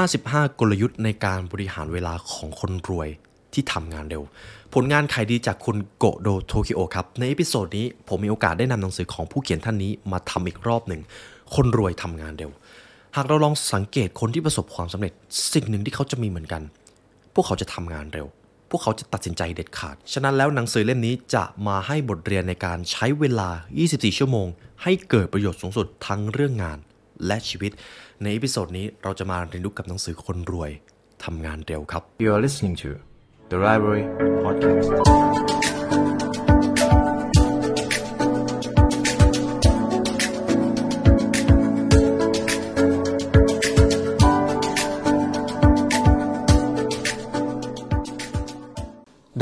[0.00, 3.08] 55 กลยุทธ์ในการบริหารเวลาของคนรวย
[3.52, 4.22] ที่ทำงานเร็ว
[4.74, 11.02] ผลงานขายดีจากคุณโกโดโทคิโอครับ ใน episode นี้ผมมีโอกาสได้นำหนังสือของผู้เขียนท่านนี้มาทำอีกรอบหนึ่ง
[11.54, 12.50] คนรวยทำงานเร็ว
[13.16, 15.12] หากเราลองสังเกตคนที่ประสบความสำเร็จ
[15.52, 16.62] สิ่งหนึ่งที่เขาจะมีเหมือนกัน
[17.34, 18.26] พวกเขาจะทำงานเร็ว
[18.70, 23.48] พวกเขาจะตัดสินใจเด็ดขาด ฉะนั้นแล้วหนังสือเล่มนี้จะมาให้บทเรียนในการใช้เวลา
[23.84, 24.46] 24 ชั่วโมง
[24.82, 26.80] ให้เกิดประโยชน์สูงสุดทั้งเรื่องงาน
[27.26, 27.72] และชีวิต
[28.22, 30.70] ใน episode นี้เราจะมาเรียนรู้กับหนังสือคนรวย
[31.24, 32.90] ทำงานเร็วครับ You are listening to
[33.50, 34.04] the Library
[34.44, 34.90] Podcast.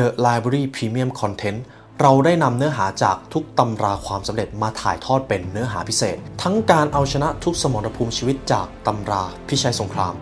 [0.00, 10.14] The Library Premium Content เราได้นำเนื้อหาจากทุกตำราความสำเร็จมาถ่ายทอดเป็นเนื้อหาพิเศษ ทั้งการเอาชนะทุกสมรภูมิชีวิตจากตำราพิชัยสงคราม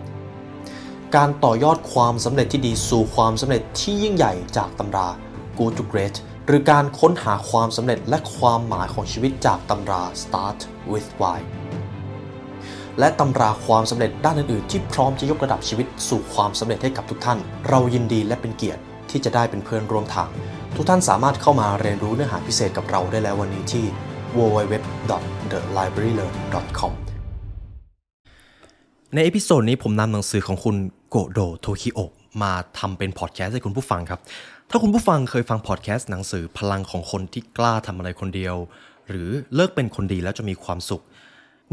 [1.15, 5.07] การต่อยอดความสำเร็จที่ดีสู่ความสำเร็จที่ยิ่งใหญ่จากตำรา
[5.57, 10.59] Good to Great หรือการค้นหาความสำเร็จและความหมายของชีวิตจากตำรา Start
[10.91, 11.39] with Why
[12.99, 20.29] และตำราความสำเร็จด้านอื่นๆ ที่พร้อมจะยกระดับชีวิตสู่ความสำเร็จให้กับทุกท่าน เรายินดีและเป็นเกียรติที่จะได้เป็นเพื่อนร่วมทาง
[20.75, 23.85] ทุกท่านสามารถเข้ามาเรียนรู้เนื้อหาพิเศษกับเราได้แล้ววันนี้ที่
[24.37, 26.93] www.thelibrarylearn.com
[29.13, 30.75] ใน episode นี้ผมนำหนังสือของคุณ
[31.09, 31.99] โกโดโทคิโอ
[32.43, 34.19] มาทำเป็นพอดแคสต์ให้คุณผู้ฟังครับ
[34.69, 38.55] ถ้าคุณผู้ฟังเคยฟังพอดแคสต์หนังสือพลังของคนที่กล้าทำอะไรคนเดียว
[39.09, 41.03] หรือเลิกเป็นคนดีแล้วจะมีความสุข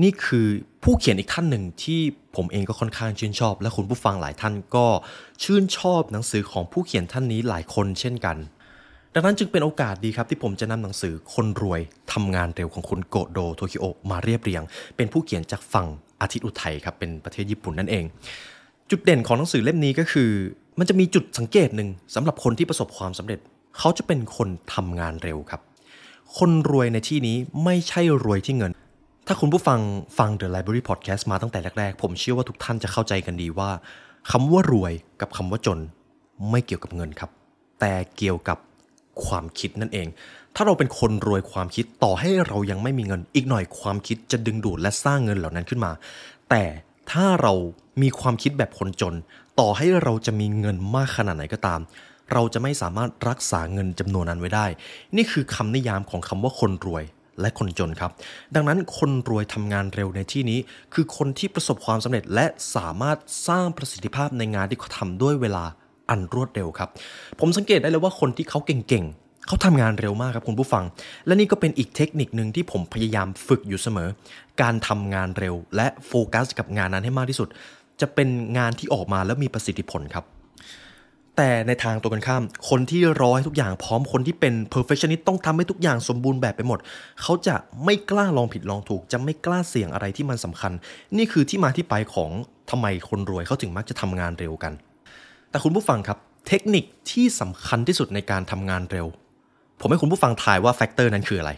[0.03, 0.47] นี่คือ
[0.83, 2.01] ผู้เขียนอีกท่านหนึ่งที่
[2.37, 4.87] ผมเองก็ค่อนข้างชื่นชอบ และคุณผู้ฟังหลายท่านก็
[5.43, 8.37] ชื่นชอบหนังสือของผู้เขียนท่านนี้หลายคนเช่นกัน
[9.19, 11.81] ดังนั้นจึงเป็นโอกาสดีครับที่ผมจะนำหนังสือคนรวย
[12.13, 14.63] ทำงานเร็วของคุณโกโดโทคิโอมาเรียบเรียง
[14.97, 15.87] เป็นผู้เขียนจากฝั่ง
[16.21, 18.05] อาทิตย์อุทัยครับเป็นประเทศญี่ปุ่นนั่นเอง
[18.91, 20.31] จุดเด่นของหนังสือเล่มนี้ก็คือ
[20.79, 23.39] มันจะมีจุดสังเกตหนึ่งสำหรับคนที่ประสบความสำเร็จ
[23.79, 25.61] เขาจะเป็นคนทำงานเร็วครับ
[26.39, 28.73] คนรวยในที่นี้ไม่ใช่รวยที่เงิน
[29.27, 29.81] ถ้าคุณผู้ฟัง
[30.19, 33.71] ฟัง The Library Podcast มาตั้งแต่แรกๆ ผมเชื่อว่าทุกท่านจะเข้าใจกันดีว่า
[34.31, 35.79] คำว่ารวยกับคำว่าจน
[36.51, 37.31] ไม่เกี่ยวกับเงินครับ
[37.81, 38.59] แต่เกี่ยวกับ
[39.25, 40.09] ความคิดนั่นเอง
[40.55, 45.93] ถ้าเราเป็นคนรวยความคิดต่อให้เรายังไม่มีเงิน อีกหน่อยความคิดจะดึงดูดและสร้างเงินเหล่านั้นขึ้นมา
[46.51, 46.65] แต่
[47.11, 47.53] ถ้าเรา
[48.03, 49.15] มีความคิดแบบคนจน
[49.61, 51.81] ต่อให้เราจะมีเงินมากขนาดไหนก็ตาม
[52.33, 54.67] เราจะไม่สามารถรักษาเงินจำนวนนั้นไว้ได้
[55.17, 57.05] นี่คือคำนิยามของคำว่าคนรวย
[57.41, 58.11] และคนจนครับ
[58.55, 60.59] ดังนั้นคนรวยทำงานเร็วในที่นี้
[60.95, 62.47] คือคนที่ประสบความสำเร็จและ
[62.77, 65.65] สามารถสร้างประสิทธิภาพในงานที่เขาทำด้วยเวลา
[66.11, 66.89] อันรวดเร็วครับ
[67.41, 70.85] ผมสังเกตได้เลยว่าคนที่เขาเก่งๆ เขาทำงานเร็วมากครับคุณผู้ฟัง
[71.27, 74.09] และนี่ก็เป็นอีกเทคนิคหนึ่งที่ผมพยายามฝึกอยู่เสมอ
[74.63, 77.49] การทำงานเร็วและโฟกัสกับงานนั้นให้มากที่สุด
[78.01, 78.29] จะเป็น
[78.59, 80.25] งานที่ออกมาแล้วมีประสิทธิผลครับ
[81.37, 86.79] แต่ในทางตัวกันข้าม คนที่รอให้ทุกอย่างพร้อมคนที่เป็น perfectionist ต้องทำให้ทุกอย่างสมบูรณ์แบบไปหมด
[87.23, 90.73] เขาจะไม่กล้าลองผิดลองถูก จะไม่กล้าเสี่ยงอะไรที่มันสำคัญ
[91.17, 92.31] นี่คือที่มาที่ไปของ
[92.71, 94.73] ทำไมคนรวยเขาถึงมักจะทำงานเร็วกัน
[95.57, 96.19] แต่คุณผู้ฟังครับ
[96.49, 99.07] เทคนิคที่สำคัญที่สุดในการทำงานเร็ว
[99.81, 101.53] ผมให้คุณผู้ฟังทายว่า factor นั้นคืออะไร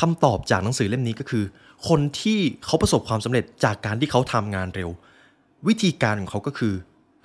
[0.00, 1.44] คำตอบจากหนังสือเล่มนี้ก็คือ
[1.88, 4.90] คนที่เขาประสบความสำเร็จจากการที่เขาทำงานเร็ว
[5.68, 6.74] วิธีการของเขาก็คือ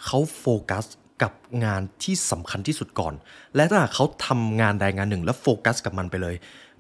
[0.06, 0.86] เขาโฟกัส
[1.24, 1.32] กับ
[1.66, 3.14] งานที่สำคัญที่สุดก่อน
[3.56, 6.36] และถ้าเขาทำงานใดงานหนึ่งแล้วโฟกัสกับมันไปเลย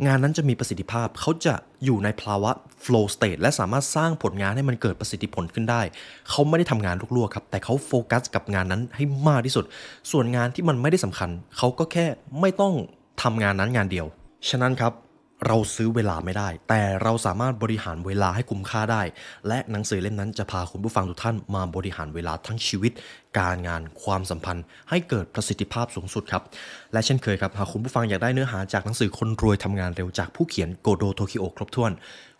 [0.05, 1.53] งานนั้นจะมีประสิทธิภาพเขาจะ
[1.85, 2.51] อยู่ในภาวะ
[2.83, 5.81] flow state และสามารถสร้างผลงานให้มันเกิดประสิทธิผลขึ้นได้
[6.29, 9.65] เขาไม่ได้ทำงานลวกๆครับ แต่เขาโฟกัสกับงานนั้นให้มากที่สุด
[10.11, 12.05] ส่วนงานที่มันไม่ได้สำคัญ เขาก็แค่
[12.41, 12.73] ไม่ต้อง
[13.23, 14.05] ทำงานนั้นงานเดียว
[14.49, 14.93] ฉะนั้นครับ
[15.47, 19.01] เราซื้อเวลาไม่ได้ แต่เราสามารถบริหารเวลาให้คุ้มค่าได้
[19.47, 22.91] และหนังสือเล่มนั้นจะพาคุณผู้ฟังทุกท่านมาบริหารเวลาทั้งชีวิต
[23.39, 26.43] การงานความสัมพันธ์ ให้เกิดประสิทธิภาพสูงสุดครับ
[26.93, 31.91] และเช่นเคยครับหากคุณผู้ฟังอยากได้เนื้อหาจากหนังสือคนรวยทำงานเร็วจากผู้เขียนโกโดโทคิโอครบถ้วน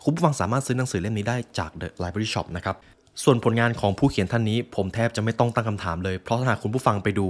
[0.04, 2.76] คุณผู้ฟังสามารถซื้อหนังสือเล่มนี้ได้จาก The Library Shop นะครับ
[3.22, 7.26] ส่วนผลงานของผู้เขียนท่านนี้ ผมแทบจะไม่ต้องตั้งคำถามเลย เพราะถ้าหากคุณผู้ฟังไปดู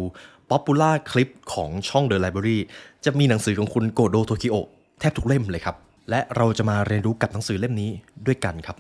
[0.51, 2.59] Popular คลิปของช่อง The Library
[3.05, 4.57] จะมีหนังสือของคุณโกโดโทคิโอ
[5.03, 5.77] แทบทุกเล่มเลยครับ
[6.11, 7.91] และเราจะมาเรียนรู้กับหนังสือเล่มนี้
[8.27, 8.77] ด้วยกันครับ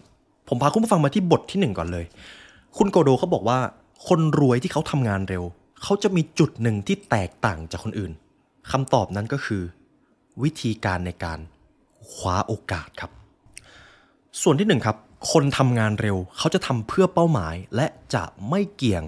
[0.48, 2.04] ผมพาคุณผู้ฟังมาที่บทที่หนึ่งก่อนเลย
[2.76, 3.58] คุณโกโดเขาบอกว่า
[4.08, 5.42] คนรวยที่เขาทำงานเร็ว
[5.82, 8.12] เขาจะมีจุดหนึ่งที่แตกต่างจากคนอื่น
[8.70, 9.62] คำตอบนั้นก็คือ
[10.42, 11.38] วิธีการในการ
[12.10, 13.10] คว้าโอกาสครับ
[14.42, 14.96] ส่วนที่หนึ่งครับ
[15.32, 19.04] คนทำงานเร็วเขาจะทำเพื่อเป้าหมาย และจะไม่เกี่ยง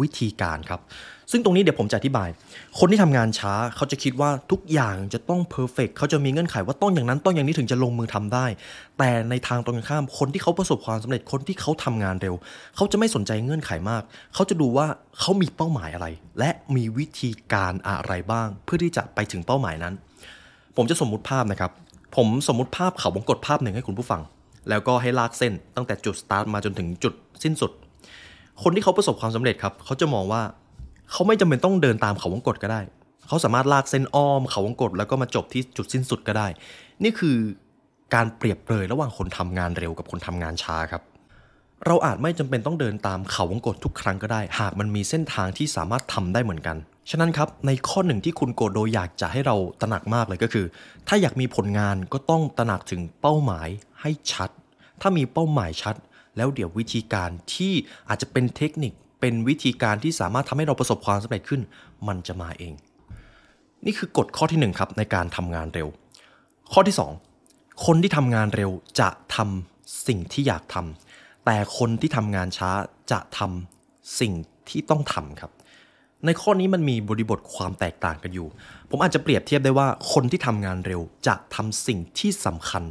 [0.00, 0.80] วิธีการครับ
[1.30, 2.28] ซึ่งตรงนี้เดี๋ยวผมจะอธิบาย
[2.78, 8.46] คนที่ทำงานช้าเขาจะคิดว่าทุกอย่างจะต้องเพอร์เฟกเขาจะมีเงื่อนไขว่าต้องอย่างนั้นต้องอย่างนี้ถึงจะลงมือทำได้
[8.98, 12.34] แต่ในทางตรงกันข้ามคนที่เขาประสบความสำเร็จคนที่เขาทำงานเร็ว
[12.76, 14.02] เขาจะไม่สนใจเงื่อนไขมาก
[14.34, 14.86] เขาจะดูว่า
[15.20, 16.06] เขามีเป้าหมายอะไร
[16.38, 19.94] และมีวิธีการอะไรบ้าง เพื่อที่จะไปถึงเป้าหมายนั้น
[20.76, 21.70] ผมจะสมมุติภาพนะครับ
[22.16, 24.22] ผมสมมุติภาพเขาวงกตภาพหนึ่งให้คุณผู้ฟัง
[24.68, 27.70] แล้วก็ให้ลากเส้นตั้งแต่จุดสตาร์ทมาจนถึงจุดสิ้นสุด
[28.62, 30.42] คนที่เขาประสบความสำเร็จครับเขาจะมองว่า
[31.10, 32.80] เขาไม่จำเป็นต้องเดินตามเขาวงกตก็ได้
[33.28, 36.46] เขาสามารถลากเส้นอ้อมเขาวงกตแล้วก็มาจบที่จุดสิ้นสุดก็ได้
[37.02, 37.36] นี่คือ
[38.14, 41.02] การเปรียบเปรยระหว่างคนทำงานเร็วกับคนทำงานช้าครับ
[41.86, 46.76] เราอาจไม่จำเป็นต้องเดินตามเขาวงกตทุกครั้งก็ได้ หากมันมีเส้นทางที่สามารถทำได้เหมือนกัน
[47.10, 50.66] ฉะนั้นครับในข้อหนึ่งที่คุณโกโดอยากจะให้เราตระหนักมากเลยก็คือ
[51.08, 53.68] ถ้าอยากมีผลงานก็ต้องตระหนักถึงเป้าหมาย
[54.00, 54.50] ให้ชัด
[55.00, 55.96] ถ้ามีเป้าหมายชัด
[56.36, 57.72] แล้วเดี๋ยววิธีการที่
[58.08, 58.92] อาจจะเป็นเทคนิค
[59.26, 61.62] เป็นวิธีการที่สามารถทำให้เราประสบความสำเร็จขึ้น
[62.08, 62.74] มันจะมาเอง
[63.84, 65.88] นี่คือกฎข้อที่หนึ่งครับในการทำงานเร็ว
[66.72, 67.12] ข้อที่สอง
[67.86, 72.70] คนที่ทำงานเร็วจะทำสิ่งที่อยากทำแต่คนที่ทำงานช้า
[73.12, 74.32] จะทำสิ่ง
[74.68, 75.50] ที่ต้องทำครับ
[76.24, 78.48] ในข้อนี้มันมีบริบทความแตกต่างกันอยู่
[78.90, 82.84] ผมอาจจะเปรียบเทียบได้ว่าคนที่ทำงานเร็วจะทำสิ่งที่สำคัญ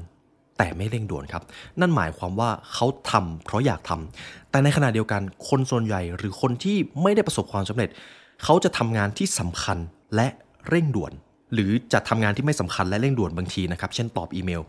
[0.63, 1.43] แต่ไม่เร่งด่วนครับ
[1.79, 7.89] นั่นหมายความว่าเขาทำเพราะอยากทำแต่ในขณะเดียวกันคนส่วนใหญ่หรือคนที่ไม่ได้ประสบความสำเร็จ
[8.43, 9.77] เขาจะทำงานที่สำคัญ
[10.15, 10.27] และ
[10.69, 11.11] เร่งด่วน
[11.53, 14.61] หรือจะทำงานที่ไม่สำคัญและเร่งด่วนบางทีนะครับ เช่นตอบอีเมล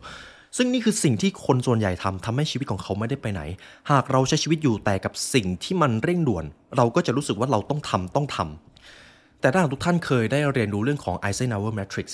[0.57, 3.41] ซึ่งนี่คือสิ่งที่คนส่วนใหญ่ทำทำให้ชีวิตของเขาไม่ได้ไปไหน
[3.91, 6.45] หากเราใช้ชีวิตอยู่แต่กับสิ่งที่มันเร่งด่วน
[6.77, 8.74] เราก็จะรู้สึกว่าเราต้องทำต้องทำ
[9.41, 12.07] แต่ถ้าหากทุกท่านเคยได้เรียนรู้เรื่องของ Eisenhower Matrix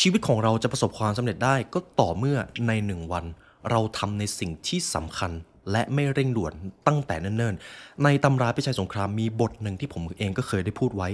[0.00, 3.24] ชีวิตของเราจะประสบความสำเร็จได้ก็ต่อเมื่อในหนึ่งวัน
[3.70, 5.32] เราทำในสิ่งที่สำคัญ
[5.72, 6.52] และไม่เร่งด่วน
[6.86, 11.08] ตั้งแต่เนิ่นๆ ในตำราพิชัยสงครามมีบทหนึ่งที่ผมเองก็เคยได้พูดไว้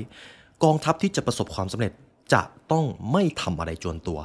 [0.64, 1.92] กองทัพที่จะประสบความสำเร็จ
[2.32, 2.42] จะ
[2.72, 4.18] ต้องไม่ทำอะไรจวนตัว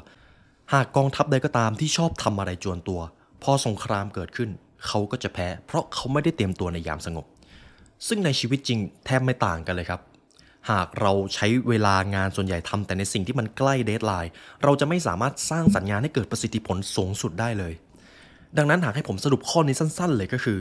[0.74, 3.00] หากกองทัพใดก็ตามที่ชอบทำอะไรจวนตัว
[3.44, 4.50] พอสงครามเกิดขึ้น
[4.88, 7.26] เขาก็จะแพ้ เพราะเขาไม่ได้เตรียมตัวในยามสงบ
[8.08, 10.02] ซึ่งในชีวิตจริงแทบไม่ต่างกันเลยครับ
[10.72, 14.32] หากเราใช้เวลางานส่วนใหญ่ทำแต่ในสิ่งที่มันใกล้เดทไลน์
[14.64, 17.74] เราจะไม่สามารถสร้างสัญญาณให้เกิดประสิทธิผลสูงสุดได้เลย
[18.58, 20.60] ดังนั้นหากให้ผมสรุปข้อนี้สั้น ๆ เลยก็คือ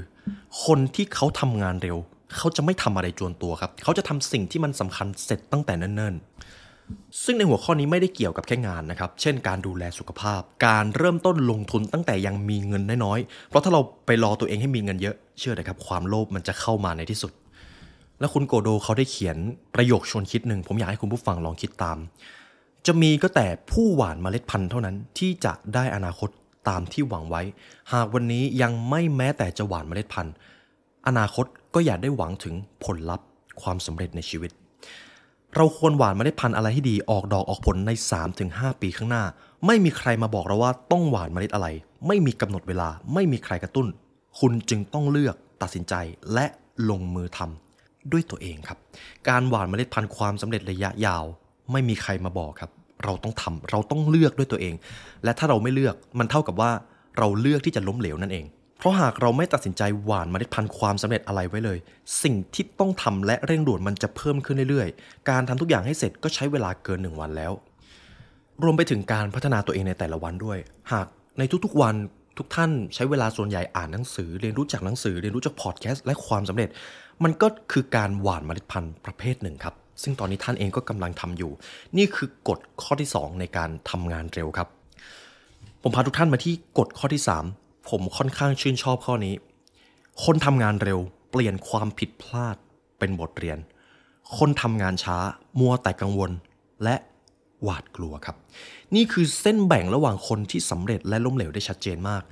[0.64, 1.96] คนที่เขาทำงานเร็ว
[2.36, 17.32] เขาจะไม่ทำอะไรจวนตัวครับ เขาจะทำสิ่งที่มันสำคัญเสร็จตั้งแต่เนิ่นๆซึ่งในหัวข้อนี้ไม่ได้เกี่ยวกับแค่งานนะครับ เช่นการดูแลสุขภาพ การเริ่มต้นลงทุนตั้งแต่ยังมีเงินน้อยๆ เพราะถ้าเราไปรอตัวเองให้มีเงินเยอะ เชื่อเลยครับ ความโลภมันจะเข้ามาในที่สุด
[18.24, 19.36] แล้วคุณโกโดเขาได้เขียน
[19.74, 21.98] ประโยคชวนคิดหนึ่ง ผมอยากให้คุณผู้ฟังลองคิดตาม
[22.86, 26.28] จะมีก็แต่ผู้หว่านเมล็ดพันธุ์เท่านั้นที่จะได้อนาคต
[26.68, 27.42] ตามที่หวังไว้
[27.92, 30.34] หากวันนี้ยังไม่แม้แต่จะหว่านเมล็ดพันธุ์
[31.06, 32.54] อนาคตก็อย่าได้หวังถึง
[32.84, 33.26] ผลลัพธ์
[33.62, 34.50] ความสำเร็จในชีวิต
[35.56, 37.90] เราควรหว่านเมล็ดพันธุ์อะไรให้ดีออกดอกออกผลใน
[38.36, 39.24] 3-5 ปีข้างหน้า
[39.66, 41.68] ไม่มีใครมาบอกเราว่าต้องหว่านเมล็ดอะไร
[42.06, 43.86] ไม่มีกำหนดเวลา ไม่มีใครกระตุ้น
[44.38, 45.94] คุณจึงต้องเลือกตัดสินใจ
[46.34, 46.46] และ
[46.90, 47.73] ลงมือทำ
[48.12, 48.78] ด้วยตัวเองครับ
[49.28, 51.24] การหว่านเมล็ดพันธุ์ความสำเร็จระยะยาว
[51.72, 52.70] ไม่มีใครมาบอกครับ
[53.04, 54.74] เราต้องทำเราต้องเลือกด้วยตัวเอง
[55.24, 56.70] และถ้าเราไม่เลือกมันเท่ากับว่า
[57.18, 58.46] เราเลือกที่จะล้มเหลวนั่นเอง
[58.78, 61.78] เพราะหากเราไม่ตัดสินใจหว่านเมล็ดพันธุ์ความสำเร็จอะไรไว้เลย
[62.22, 67.52] สิ่งที่ต้องทำและเร่งด่วนมันจะเพิ่มขึ้นเรื่อยๆ การทำทุกอย่างให้เสร็จก็ใช้เวลาเกินหนึ่งวันแล้ว
[68.62, 70.58] รวมไปถึงการพัฒนาตัวเองในแต่ละวันด้วย
[70.92, 71.06] หาก
[71.38, 71.94] ในทุกๆวัน
[72.38, 76.68] ทุกท่านใช้เวลาส่วนใหญ่อ่านหนังสือ เรียนรู้จากหนังสือ เรียนรู้จากพอดแคสต์และความสำเร็จ
[77.22, 81.52] มันก็คือการหว่านเมล็ดพันธุ์ประเภทหนึ่งครับ ซึ่งตอนนี้ท่านเองก็กำลังทำอยู่
[81.96, 84.68] นี่คือกฎข้อที่ 2 ในการทำงานเร็วครับ
[85.82, 87.22] ผมพาทุกท่านมาที่กฎข้อที่
[87.54, 89.34] 3 ผมค่อนข้างชื่นชอบข้อนี้
[90.24, 90.98] คนทำงานเร็ว
[91.30, 92.56] เปลี่ยนความผิดพลาด
[92.98, 93.58] เป็นบทเรียน
[94.38, 95.16] คนทำงานช้า
[95.58, 96.30] มัวแต่กังวล
[96.84, 96.96] และ
[97.62, 98.36] หวาดกลัวครับ
[98.94, 102.22] นี่คือเส้นแบ่งระหว่างคนที่สำเร็จและล้มเหลวได้ชัดเจนมาก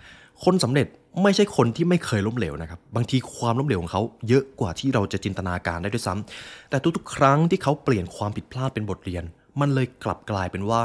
[0.45, 0.87] คนสำเร็จ
[1.23, 9.25] ไม่ใช่คนที่ไม่เคยล้มเหลวนะครับ บางทีความล้มเหลวของเขาเยอะกว่าที่เราจะจินตนาการได้ด้วยซ้ำแต่ทุกๆ ครั้งที่เขาเปลี่ยนความผิดพลาดเป็นบทเรียน
[9.61, 10.83] มันเลยกลับกลายเป็นว่า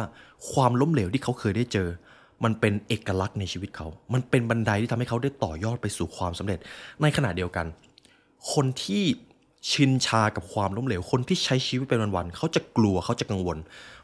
[0.51, 1.87] ความล้มเหลวที่เขาเคยได้เจอ
[2.43, 6.59] มันเป็นเอกลักษณ์ในชีวิตเขา มันเป็นบันไดที่ทำให้เขาได้ต่อยอดไปสู่ความสำเร็จ
[7.01, 7.65] ในขณะเดียวกัน
[8.53, 9.03] คนที่
[9.71, 13.57] ชินชากับความล้มเหลว คนที่ใช้ชีวิตเป็นวันๆเขาจะกลัวเขาจะกังวล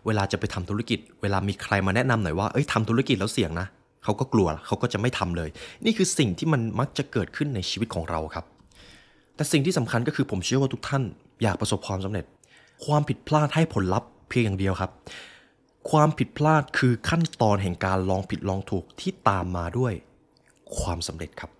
[0.06, 3.68] เวลาจะไปทำธุรกิจ เวลามีใครมาแนะนำหน่อยว่าเอ้ยทำธุรกิจแล้วเสี่ยงนะ
[4.04, 5.50] เขาก็กลัวเขาก็จะไม่ทำเลย
[5.86, 8.46] นี่คือสิ่งที่มันมักจะเกิดขึ้นในชีวิตของเราครับ
[9.36, 11.04] แต่สิ่งที่สำคัญก็คือผมเชื่อว่าทุกท่าน
[11.44, 12.26] อยากประสบความสำเร็จ
[12.86, 14.92] ความผิดพลาดให้ผลลัพธ์เพียงอย่างเดียวครับ
[15.92, 19.94] ความผิดพลาดคือขั้นตอนแห่งการลองผิดลองถูกที่ตามมาด้วย
[20.80, 21.52] ความสำเร็จครับ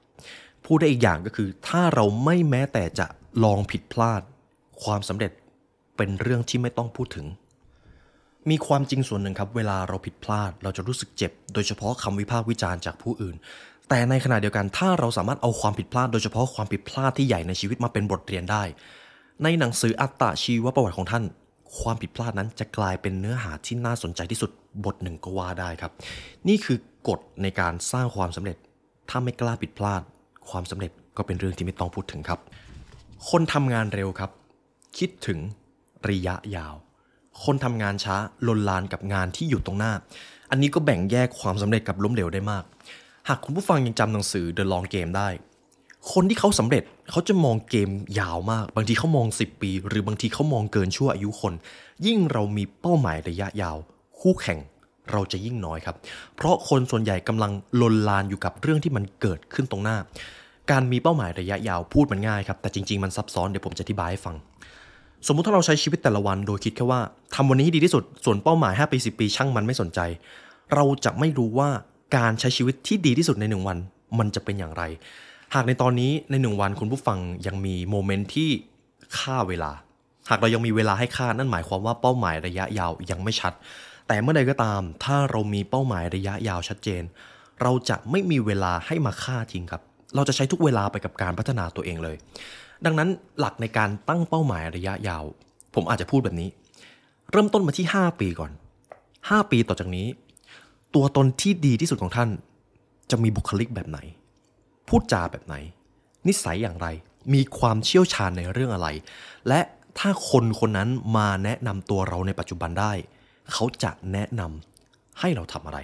[0.66, 3.08] พูดได้อีกอย่างก็คือ ถ้าเราไม่แม้แต่จะ
[3.44, 4.22] ลองผิดพลาด
[4.84, 5.32] ความสำเร็จ
[5.98, 7.26] เป็นเรื่องที่ไม่ต้องพูดถึง
[8.50, 13.36] มีความจริงส่วนหนึ่งครับ เวลาเราผิดพลาด เราจะรู้สึกเจ็บ โดยเฉพาะคำวิพากษ์วิจารณ์จากผู้อื่น
[13.90, 18.64] แต่ในขณะเดียวกันถ้าเราสามารถเอาความผิดพลาด โดยเฉพาะความผิดพลาดที่ใหญ่ในชีวิตมาเป็นบทเรียนได้
[19.44, 21.24] ในหนังสืออัตตาชีวประวัติของท่าน
[21.80, 24.52] ความผิดพลาดนั้นจะกลายเป็นเนื้อหาที่น่าสนใจที่สุด
[24.86, 25.92] บทหนึ่งก็ว่าได้ครับ
[26.48, 28.58] นี่คือกฎในการสร้างความสำเร็จ
[29.10, 30.02] ถ้าไม่กล้าผิดพลาด
[30.50, 32.40] ความสำเร็จก็เป็นเรื่องที่ไม่ต้องพูดถึงครับ
[33.30, 34.32] คนทำงานเร็วครับ
[34.98, 35.40] คิดถึง
[36.10, 36.74] ระยะยาว
[37.44, 38.16] คนทำงานช้า
[38.48, 39.94] ลนลานกับงานที่อยู่ตรงหน้า
[40.52, 42.64] อันนี้ก็แบ่งแยกความสำเร็จกับล้มเหลวได้มาก
[43.28, 45.30] หากคุณผู้ฟังยังจำหนังสือ The Long Game ได้
[46.12, 51.54] คนที่เขาสำเร็จเขาจะมองเกมยาวมาก บางทีเขามอง 10 ปี หรือบางทีเขามองเกินชั่วอายุคน
[52.06, 53.78] ยิ่งเรามีเป้าหมายระยะยาว
[54.20, 54.60] คู่แข่ง
[55.12, 55.96] เราจะยิ่งน้อยครับ
[56.36, 59.98] เพราะคนส่วนใหญ่กำลังลนลานอยู่กับเรื่องที่มันเกิดขึ้นตรงหน้า
[60.72, 64.36] การมีเป้าหมายระยะยาวพูดมันง่ายครับ แต่จริง ๆ มันซับซ้อนเดี๋ยวผมจะอธิบายให้ฟัง
[65.28, 67.02] สมมุติถ้าเราใช้ชีวิตแต่ละวันโดยคิดแค่ว่า
[67.36, 70.00] ทำวันนี้ให้ดีที่สุดส่วนเป้าหมาย5ปี10 ปีช่างมันไม่สนใจ
[70.74, 71.70] เราจะไม่รู้ว่า
[72.18, 73.78] การใช้ชีวิตที่ดีที่สุดในหนึ่งวัน
[74.20, 74.84] มันจะเป็นอย่างไร
[75.56, 78.50] หากในตอนนี้ในหนึ่งวันคุณผู้ฟังยังมีโมเมนต์ที่
[79.18, 79.72] ฆ่าเวลา
[80.30, 83.54] หากเรายังมีเวลาให้ค่านั่นหมายความว่าเป้าหมายระยะยาวยังไม่ชัด
[84.08, 87.04] แต่เมื่อใดก็ตาม ถ้าเรามีเป้าหมายระยะยาวชัดเจน
[87.62, 89.82] เราจะไม่มีเวลาให้มาฆ่าทิ้งครับ
[90.16, 92.16] เราจะใช้ทุกเวลาไปกับการพัฒนาตัวเองเลย
[92.86, 93.10] ดังนั้น
[93.40, 95.24] หลักในการตั้งเป้าหมายระยะยาว
[95.76, 96.50] ผมอาจจะพูดแบบนี้
[97.32, 98.52] เริ่มต้นมาที่ 5 ปีก่อน
[99.02, 100.08] 5 ปีต่อจากนี้
[100.96, 102.30] ตัวตนที่ดีที่สุดของท่าน
[103.12, 104.00] จะมีบุคลิกแบบไหน
[104.88, 105.56] พูดจาแบบไหน
[106.28, 106.88] นิสัยอย่างไร
[107.34, 108.88] มีความเชี่ยวชาญในเรื่องอะไร
[109.48, 109.60] และ
[110.00, 112.94] ถ้าคนคนนั้นมาแนะนำตัวเราในปัจจุบันได้
[113.54, 115.80] เขาจะแนะนำให้เราทำอะไร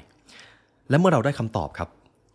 [0.89, 1.89] และเมื่อเราได้คำตอบครับ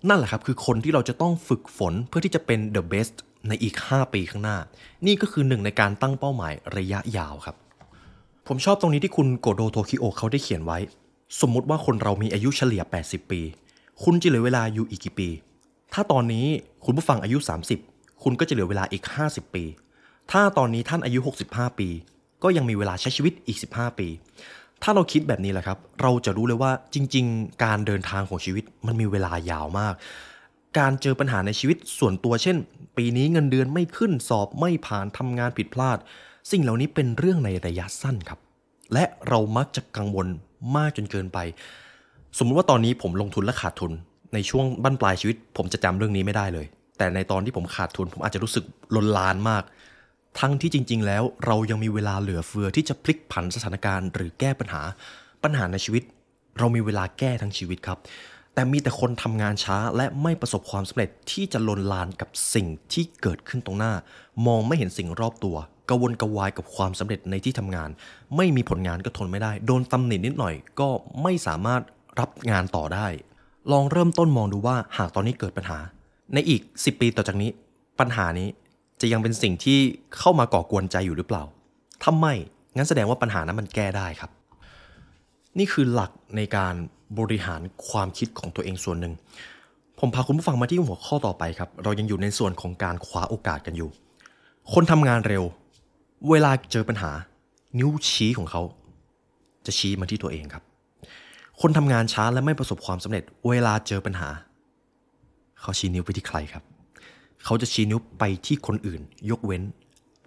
[0.08, 3.16] นั่นแหละครับคือคนที่เราจะต้องฝึกฝนเพื่อที่จะเป็น the best
[3.48, 4.58] ในอีก 5 ปีข้างหน้า
[5.06, 7.56] นี่ก็คือหนึ่งในการตั้งเป้าหมายระยะยาวครับ
[8.48, 10.78] ผมชอบตรงนี้ที่คุณโกโดโทคิโอเขาได้เขียนไว้
[11.40, 13.40] สมมุติว่าคนเรามีอายุเฉลี่ย 80 ปี
[14.02, 15.28] คุณจะเหลือเวลาอยู่อีกกี่ปี
[15.92, 16.46] ถ้าตอนนี้
[16.84, 17.38] คุณผู้ฟังอายุ
[17.80, 19.64] 30 คุณก็จะเหลือเวลาอีก 50 ปี
[20.30, 21.18] ถ้าตอนนี้ท่านอายุ
[21.50, 21.88] 65 ปี
[22.42, 24.08] ก็ยังมีเวลาใช้ชีวิตอีก 15 ปี
[24.82, 29.94] ถ้าเราคิดแบบนี้แหละครับ เราจะรู้เลยว่าจริง ๆ การเดินทางของชีวิตมันมีเวลายาวมาก
[30.78, 32.56] การเจอปัญหาในชีวิตส่วนตัวเช่น
[32.96, 35.98] ปีนี้เงินเดือนไม่ขึ้นสอบไม่ผ่านทำงานผิดพลาด
[36.50, 38.38] สิ่งเหล่านี้เป็นเรื่องในระยะสั้นครับ
[38.92, 40.26] และเรามักจะกังวล
[40.76, 41.38] มากจนเกินไป
[42.38, 43.92] สมมุติว่าตอนนี้ผมลงทุนและขาดทุน
[44.34, 46.66] ในช่วงบั้นปลายชีวิต ผมจะจำเรื่องนี้ไม่ได้เลย
[46.98, 48.64] แต่ในตอนที่ผมขาดทุน ผมอาจจะรู้สึก
[48.94, 49.62] ลนลานมาก
[50.40, 54.82] ทั้งที่จริง ๆ แล้วเรายังมีเวลาเหลือเฟือที่จะพลิกผันสถานการณ์ หรือแก้ปัญหา
[55.42, 56.02] ปัญหาในชีวิต
[56.58, 57.98] เรามีเวลาแก้ทั้งชีวิตครับ
[58.54, 63.92] แต่มีแต่คนทำงานช้าและไม่ประสบความสำเร็จที่จะลนลานกับสิ่งที่เกิดขึ้นตรงหน้า
[64.46, 65.56] มองไม่เห็นสิ่งรอบตัว
[65.90, 67.90] กวนกระวายกับความสำเร็จในที่ทำงาน
[68.36, 70.88] ไม่มีผลงานก็ทนไม่ได้ โดนตำหนินิดหน่อยก็
[71.22, 71.82] ไม่สามารถ
[72.20, 73.06] รับงานต่อได้
[73.72, 75.78] ลองเริ่มต้นมองดูว่าหากตอนนี้เกิดปัญหา
[76.34, 77.50] ในอีก 10 ปีต่อจากนี้
[78.00, 78.48] ปัญหานี้
[79.00, 79.78] จะยังเป็นสิ่งที่
[80.18, 81.42] เข้ามาก่อกวนใจอยู่หรือเปล่า
[82.02, 82.34] ถ้าไม่
[82.76, 84.30] งั้นแสดงว่าปัญหานั้นมันแก้ได้ครับ
[85.58, 86.74] นี่คือหลักในการ
[87.18, 89.14] บริหารความคิดของตัวเองส่วนหนึ่ง
[89.98, 93.90] ผมพาคุณผู้ฟังมาที่หัวข้อต่อไปครับ เรายังอยู่ในส่วนของการคว้าโอกาสกันอยู่
[94.72, 95.44] คนทำงานเร็ว
[96.30, 97.10] เวลาเจอปัญหา
[97.78, 98.62] นิ้วชี้ของเขา
[99.66, 100.64] จะชี้มาที่ตัวเองครับ
[101.60, 104.28] คนทำงานช้าและไม่ประสบความสำเร็จ เวลาเจอปัญหา
[105.60, 106.64] เขาชี้นิ้วไปที่ใครครับ
[107.44, 109.62] เขาจะชี้นิ้วไปที่คนอื่น ยกเว้น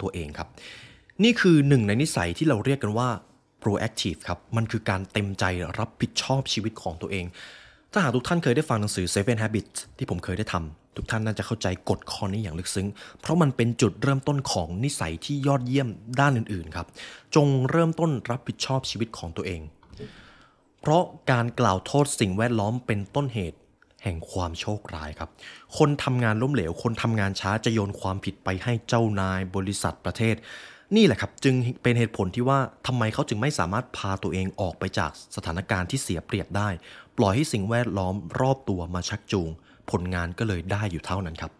[0.01, 0.47] ตัวเองครับ
[1.23, 3.09] นี่คือหนึ่งในนิสัยที่เราเรียกกันว่า
[3.63, 5.45] proactive ครับ มันคือการเต็มใจ
[5.79, 7.25] รับผิดชอบชีวิตของตัวเอง
[7.91, 12.87] ถ้าหากทุกท่านเคยได้ฟังหนังสือ Seven Habits ที่ผมเคยได้ทำทุกท่านน่าจะเข้าใจกฎข้อนี้อย่างลึกซึ้ง
[13.21, 16.87] เพราะมันเป็นจุดเริ่มต้นของนิสัยที่ยอดเยี่ยมด้านอื่นๆ ครับ
[17.35, 19.61] จงเริ่มต้นรับผิดชอบชีวิตของตัวเอง
[20.81, 23.59] เพราะการกล่าวโทษสิ่งแวดล้อมเป็นต้นเหตุ
[24.03, 25.29] แห่งความโชคร้ายครับ
[25.77, 30.35] คนทำงานล้มเหลว คนทำงานช้าจะโยนความผิดไปให้เจ้านาย บริษัทประเทศ
[30.95, 36.69] นี่แหละครับจึงเป็นเหตุผลที่ว่าทำไมเขาจึงไม่สามารถพาตัวเองออกไปจากสถานการณ์ที่เสียเปรียบได้
[37.17, 39.49] ปล่อยให้สิ่งแวดล้อมรอบตัวมาชักจูง
[39.91, 41.51] ผลงานก็เลยได้อยู่เท่านั้นครับ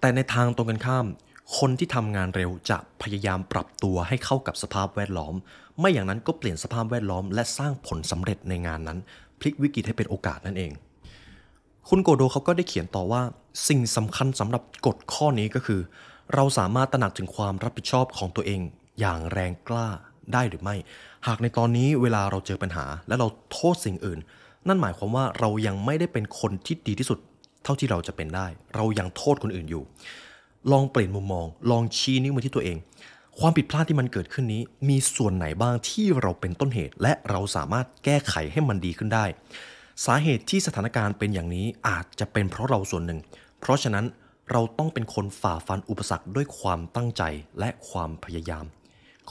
[0.00, 1.06] แต่ในทางตรงกันข้าม
[1.58, 5.34] คนที่ทำงานเร็วจะพยายามปรับตัวให้เข้ากับสภาพแวดล้อม
[5.78, 8.98] ไม่อย่างนั้นก็เปลี่ยนสภาพแวดล้อม และสร้างผลสำเร็จในงานนั้น
[9.40, 10.72] พลิกวิกฤตให้เป็นโอกาสนั่นเอง
[11.88, 13.22] คุณโกโดเขาก็ได้เขียนต่อว่า
[13.68, 15.80] สิ่งสำคัญสำหรับกฎข้อนี้ก็คือ
[16.34, 18.60] เราสามารถตระหนักถึงความรับผิดชอบของตัวเอง
[19.00, 19.88] อย่างแรงกล้า
[20.32, 20.76] ได้หรือไม่
[21.26, 24.18] หากในตอนนี้เวลาเราเจอปัญหา และเราโทษสิ่งอื่น
[24.68, 27.18] นั่นหมายความว่าเรายังไม่ได้เป็นคนที่ดีที่สุด
[27.64, 29.82] เท่าที่เราจะเป็นได้ เรายังโทษคนอื่นอยู่
[30.72, 32.76] ลองเปลี่ยนมุมมอง ลองชี้นิ้วมาที่ตัวเอง
[33.38, 39.24] ความผิดพลาดที่มันเกิดขึ้นนี้ มีส่วนไหนบ้างที่เราเป็นต้นเหตุ และเราสามารถแก้ไขให้มันดีขึ้นได้
[40.04, 43.20] สาเหตุที่สถานการณ์เป็นอย่างนี้อาจจะเป็นเพราะเราส่วนหนึ่ง
[43.60, 44.04] เพราะฉะนั้น
[44.50, 47.22] เราต้องเป็นคนฝ่าฟันอุปสรรคด้วยความตั้งใจ
[47.58, 48.64] และความพยายาม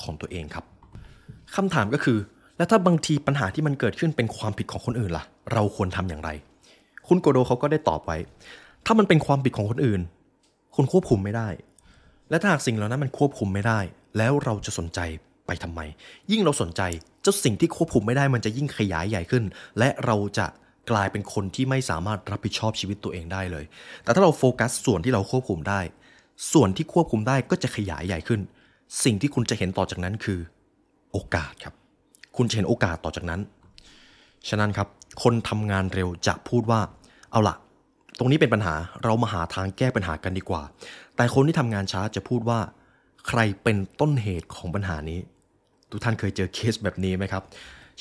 [0.01, 0.65] ของตัวเองครับ
[1.55, 2.17] คำถามก็คือ
[2.57, 6.29] แล้วถ้าบางทีปัญหาที่มันเกิดขึ้นเป็นความผิดของคนอื่นล่ะ เราควรทำอย่างไร
[7.07, 8.17] คุณโกโดเขาก็ได้ตอบไว้
[8.85, 10.01] ถ้ามันเป็นความผิดของคนอื่น
[10.75, 11.49] คุณควบคุมไม่ได้
[12.29, 13.79] และถ้าหากสิ่งเหล่านั้นมันควบคุมไม่ได้
[14.17, 14.99] แล้วเราจะสนใจ
[15.47, 15.81] ไปทำไม
[16.31, 16.81] ยิ่งเราสนใจ
[17.21, 19.43] เจ้าสิ่งที่ควบคุมไม่ได้มันจะยิ่งขยายใหญ่ขึ้น
[19.79, 20.47] และเราจะ
[20.91, 23.65] กลายเป็นคนที่ไม่สามารถรับผิดชอบชีวิตตัวเองได้เลย
[24.03, 25.81] แต่ถ้าเราโฟกัสส่วนที่เราควบคุมได้
[26.53, 28.41] ส่วนที่ควบคุมได้ก็จะขยายใหญ่ขึ้น
[29.03, 30.39] สิ่งที่คุณจะเห็นต่อจากนั้นคือ
[31.11, 31.73] โอกาสครับ
[32.37, 33.41] คุณจะเห็นโอกาสต่อจากนั้น
[34.49, 34.87] ฉะนั้นครับ
[35.23, 36.81] คนทำงานเร็วจะพูดว่า
[37.31, 37.55] เอาละ
[38.17, 40.63] ตรงนี้เป็นปัญหาเรามาหาทางแก้ปัญหากันดีกว่า
[41.15, 42.59] แต่คนที่ทำงานช้าจะพูดว่า
[43.27, 45.19] ใครเป็นต้นเหตุของปัญหานี้
[45.91, 47.43] ทุกท่านเคยเจอเคสแบบนี้ไหมครับ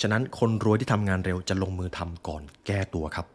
[0.01, 3.27] ฉะนั้นคนรวยที่ทำงานเร็วจะลงมือทำก่อนแก้ตัวครับ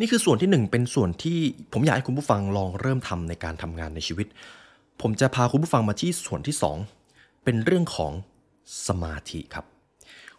[0.00, 1.38] นี่คือส่วนที่หนึ่งเป็นส่วนที่
[1.72, 4.26] ผมอยากให้คุณผู้ฟังลองเริ่มทำในการทำงานในชีวิต
[5.00, 6.76] ผมจะพาคุณผู้ฟังมาที่ส่วนที่สอง
[7.44, 8.12] เป็นเรื่องของ
[8.86, 9.64] สมาธิครับ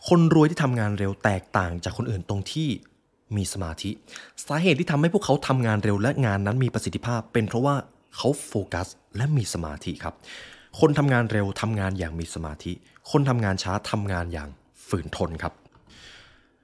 [0.08, 2.70] คนรวยที่ทำงานเร็วแตกต่างจากคนอื่นตรงที่
[3.36, 3.92] มีสมาธิ
[4.46, 7.76] สาเหตุที่ทำให้พวกเขาทำงานเร็วและงานนั้นมีประสิทธิภาพ เป็นเพราะว่า
[8.16, 10.16] เขาโฟกัสและมีสมาธิครับ
[10.80, 12.72] คนทำงานเร็วทำงานอย่างมีสมาธิ
[13.12, 14.50] คนทำงานช้าทำงานอย่าง
[14.90, 15.54] ฝืนทนครับ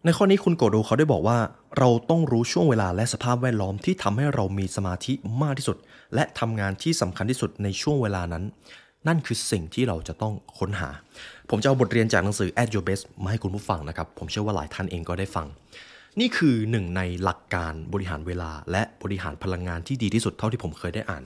[0.04, 1.38] ในข้อนี้คุณโกโดเขาได้บอกว่า
[1.78, 5.78] เราต้องรู้ช่วงเวลาและสภาพแวดล้อมที่ทำให้เรามีสมาธิมากที่สุด
[6.16, 8.44] และทำงานที่สำคัญที่สุดในช่วงเวลานั้น
[9.08, 10.90] นั่นคือสิ่งที่เราจะต้องค้นหา
[11.50, 15.48] ผมจะเอาบทเรียนจากหนังสือ At Your Best มาให้คุณผู้ฟังนะครับ ผมเชื่อว่าหลายท่านเองก็ได้ฟัง
[16.20, 21.24] นี่คือหนึ่งในหลักการบริหารเวลาและบริหารพลังงานที่ดีที่สุดเท่าที่ผมเคยได้อ่าน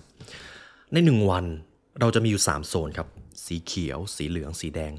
[0.94, 1.46] ในหนึ่งวัน
[2.00, 3.08] เราจะมีอยู่ 3 โซนครับ
[3.46, 4.94] สีเขียว สีเหลือง สีแดง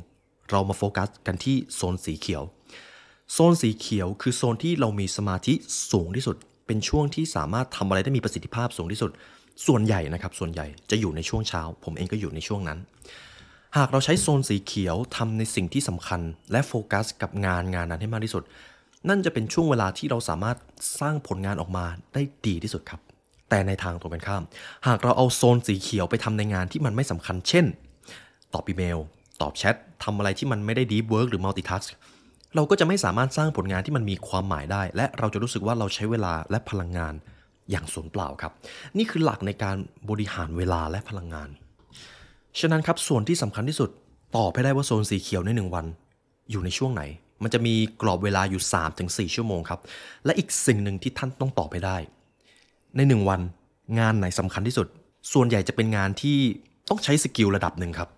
[0.50, 2.42] เรามาโฟกัสกันที่โซนสีเขียว
[3.32, 5.54] โซนสีเขียวคือโซนที่เรามีสมาธิ
[5.92, 9.10] สูงที่สุด เป็นช่วงที่สามารถทำอะไรได้มีประสิทธิภาพสูงที่สุด
[9.66, 12.78] ส่วนใหญ่นะครับ ส่วนใหญ่จะอยู่ในช่วงเช้า ผมเองก็อยู่ในช่วงนั้น
[13.76, 16.20] หากเราใช้โซนสีเขียวทำในสิ่งที่สำคัญ
[16.52, 18.42] และโฟกัสกับงานงานนั้นให้มากที่สุด
[19.08, 20.56] นั่นจะเป็นช่วงเวลาที่เราสามารถ
[21.00, 21.84] สร้างผลงานออกมา
[22.14, 23.00] ได้ดีที่สุดครับ
[23.50, 24.42] แต่ในทางตรงกันข้าม
[24.86, 27.66] หากเราเอาโซนสีเขียวไปทำในงานที่มันไม่สำคัญ เช่น
[28.54, 28.98] ตอบอีเมล
[29.42, 29.74] ตอบแชท
[30.04, 31.84] ทำอะไรที่มันไม่ได้ deep work หรือ multitask
[32.54, 37.14] เราก็จะไม่สามารถสร้างผลงานที่มันมีความหมายได้ และเราจะรู้สึกว่าเราใช้เวลาและพลังงาน
[37.70, 38.52] อย่างสูญเปล่าครับ
[38.98, 39.76] นี่คือหลักในการ
[40.10, 41.48] บริหารเวลาและพลังงาน
[42.60, 43.90] ฉะนั้นครับส่วนที่สำคัญที่สุด
[44.36, 45.86] ตอบให้ได้ว่าโซนสีเขียวในหนึ่งวัน
[46.50, 47.02] อยู่ในช่วงไหน
[47.42, 48.62] มันจะมีกรอบเวลาอยู่
[48.98, 49.80] 3-4 ชั่วโมงครับ
[50.24, 51.96] และอีกสิ่งหนึ่งที่ท่านต้องตอบไปได้
[52.96, 53.40] ในหนึ่งวัน
[53.98, 54.86] งานไหนสำคัญที่สุด
[55.32, 56.38] ส่วนใหญ่จะเป็นงานที่
[56.88, 58.08] ต้องใช้ skill ระดับหนึ่งครับ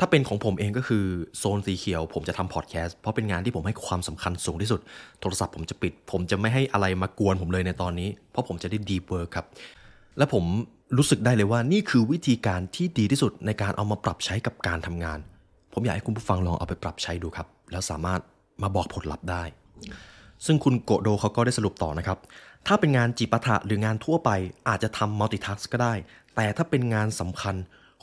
[0.00, 1.04] ถ้าเป็นของผมเองก็คือ
[1.38, 4.80] โซนสีเขียว ผมจะทำพอดแคสต์เพราะเป็นงานที่ผมให้ความสำคัญสูงที่สุด
[5.20, 9.46] โทรศัพท์ผมจะปิด ผมจะไม่ให้อะไรมากวนผมเลยในตอนนี้ เพราะผมจะได้ deep work ครับ
[10.18, 10.44] และผม
[10.96, 15.18] รู้สึกได้เลยว่านี่คือวิธีการที่ดีที่สุดในการเอามาปรับใช้กับการทำงาน
[15.72, 18.20] ผมอยากให้คุณผู้ฟังลองเอาไปปรับใช้ดูครับ แล้วสามารถ
[18.62, 19.42] มาบอกผลลัพธ์ได้
[20.46, 22.18] ซึ่งคุณโกโดเขาก็ได้สรุปต่อนะครับ
[22.66, 24.30] ถ้าเป็นงานจิปาถะหรืองานทั่วไป
[24.68, 25.94] อาจจะทำมัลติทัสก็ได้
[26.36, 27.56] แต่ถ้าเป็นงานสำคัญ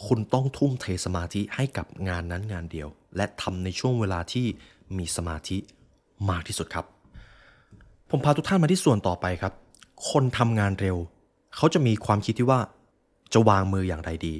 [0.05, 4.45] คุณต้องทุ่มเทสมาธิให้กับงานนั้นงานเดียว และทำในช่วงเวลาที่
[4.97, 5.57] มีสมาธิ
[6.29, 6.85] มากที่สุดครับ
[8.09, 9.53] ผมพาทุกท่านมาที่ส่วนต่อไปครับ
[10.11, 10.97] คนทำงานเร็ว
[11.55, 12.59] เขาจะมีความคิดที่ว่า
[13.33, 14.35] จะวางมืออย่างไรดี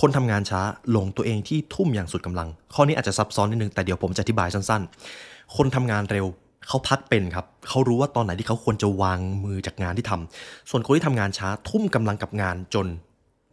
[0.00, 4.82] คนทำงานช้าหลงตัวเองที่ทุ่มอย่างสุดกำลัง ข้อนี้อาจจะซับซ้อนนิดนึงแต่เดี๋ยวผมจะอธิบายสั้น
[5.18, 6.26] ๆ คนทำงานเร็ว
[6.68, 12.86] เขาพักเป็นครับ เขารู้ว่าตอนไหนที่เขาควรจะวางมือจากงานที่ทำส่วนคนที่ทำงานช้าทุ่มกำลังกับงานจน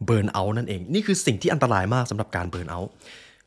[0.05, 2.91] เบิร์นเอาท์นั่นเอง นี่คือสิ่งที่อันตรายมากสำหรับการเบิร์นเอาท์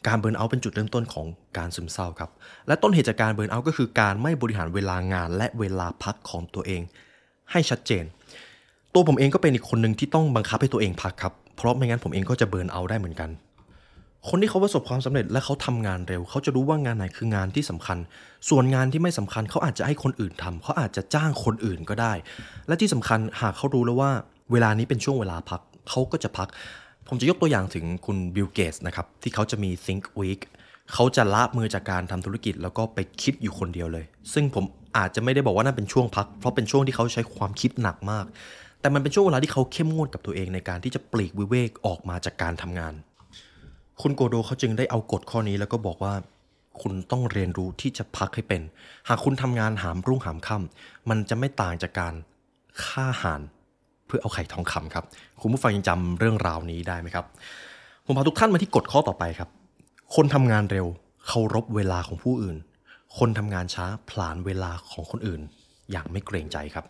[0.07, 1.27] การเบิร์นเอาท์เป็นจุดเริ่มต้นของ
[1.59, 2.31] การซึมเศร้าครับ
[2.67, 6.83] และต้นเหตุจากการเบิร์นเอาท์ก็คือการไม่บริหารเวลางานและเวลาพักของตัวเอง
[7.53, 8.05] ให้ชัดเจน
[8.95, 13.31] ตัวผมเองก็เป็นอีกคนหนึ่งที่ต้องบังคับให้ตัวเองพักครับ เพราะไม่งั้นผมเองก็จะเบิร์นเอาท์ได้เหมือนกัน
[14.29, 17.99] คนที่เขาประสบความสำเร็จและเขาทำงานเร็ว เขาจะรู้ว่างานไหนคืองานที่สำคัญ
[18.49, 22.13] ส่วนงานที่ไม่สำคัญเขาอาจจะให้คนอื่นทำเขาอาจจะจ้างคนอื่นก็ได้
[22.67, 24.11] และที่สำคัญหากเขารู้แล้วว่า
[24.53, 26.49] เวลานี้เป็นช่วงเวลาพัก เขาก็จะพัก
[27.09, 30.41] ผมจะยกตัวอย่างถึงคุณบิลเกตส์นะครับ ที่เขาจะมี Think Week
[30.95, 34.65] เขาจะละมือจากการทำธุรกิจแล้วก็ไปคิดอยู่คนเดียวเลย ซึ่งผม
[34.97, 38.27] อาจจะไม่ได้บอกว่านั่นเป็นช่วงพัก เพราะเป็นช่วงที่เขาใช้ความคิดหนักมาก
[38.81, 42.95] แต่มันเป็นช่วงเวลาที่เขาเข้มงวดกับตัวเองในการที่จะปลีกวิเวกออกมาจากการทำงาน
[44.01, 46.15] คุณโกโดเขาจึงได้เอากฎข้อนี้แล้วก็บอกว่า
[46.83, 48.63] คุณต้องเรียนรู้ที่จะพักให้เป็น
[49.09, 52.15] หากคุณทำงานหามรุ่งหามค่ำมันจะไม่ต่างจากการ
[52.85, 53.43] ฆ่าห่าน
[54.11, 55.05] เพื่อเอาไข่ทองคำครับ
[55.41, 57.25] คุณผู้ฟังยังจำเรื่องราวนี้ได้ไหมครับ
[58.05, 59.49] ผมพาทุกท่านมาที่กฎข้อต่อไปครับ
[60.15, 60.87] คนทำงานเร็ว
[61.27, 62.57] เคารพเวลาของผู้อื่น
[63.19, 65.41] คนทำงานช้าผลานเวลาของคนอื่น
[65.91, 66.85] อย่างไม่เกรงใจครับ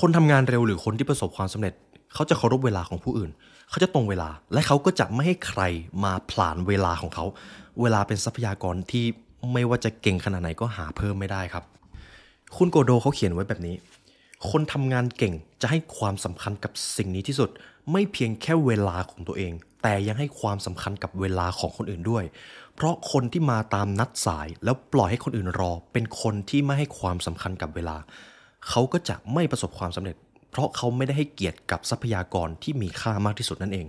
[0.00, 1.74] คนทำงานเร็วหรือคนที่ประสบความสำเร็จ
[2.14, 3.30] เขาจะเคารพเวลาของผู้อื่น
[3.70, 5.62] เขาจะตรงเวลา และเขาก็จะไม่ให้ใคร
[6.04, 7.24] มาผลานเวลาของเขา
[7.80, 9.04] เวลาเป็นทรัพยากรที่
[9.52, 11.64] ไม่ว่าจะเก่งขนาดไหนก็หาเพิ่มไม่ได้ครับ
[12.56, 13.74] คุณโกโดเขาเขียนไว้แบบนี้
[14.50, 17.50] คนทำงานเก่งจะให้ความสำคัญกับสิ่งนี้ที่สุด
[17.92, 19.52] ไม่เพียงแค่เวลาของตัวเอง
[19.82, 22.24] แต่ยังให้ความสำคัญกับเวลาของคนอื่นด้วย
[22.74, 27.96] เพราะคนที่มาตามนัดสายแล้วปล่อยให้คนอื่นรอ เป็นคนที่ไม่ให้ความสำคัญกับเวลา
[28.68, 30.16] เขาก็จะไม่ประสบความสำเร็จ
[30.50, 33.86] เพราะเขาไม่ได้ให้เกียรติกับทรัพยากรที่มีค่ามากที่สุดนั่นเอง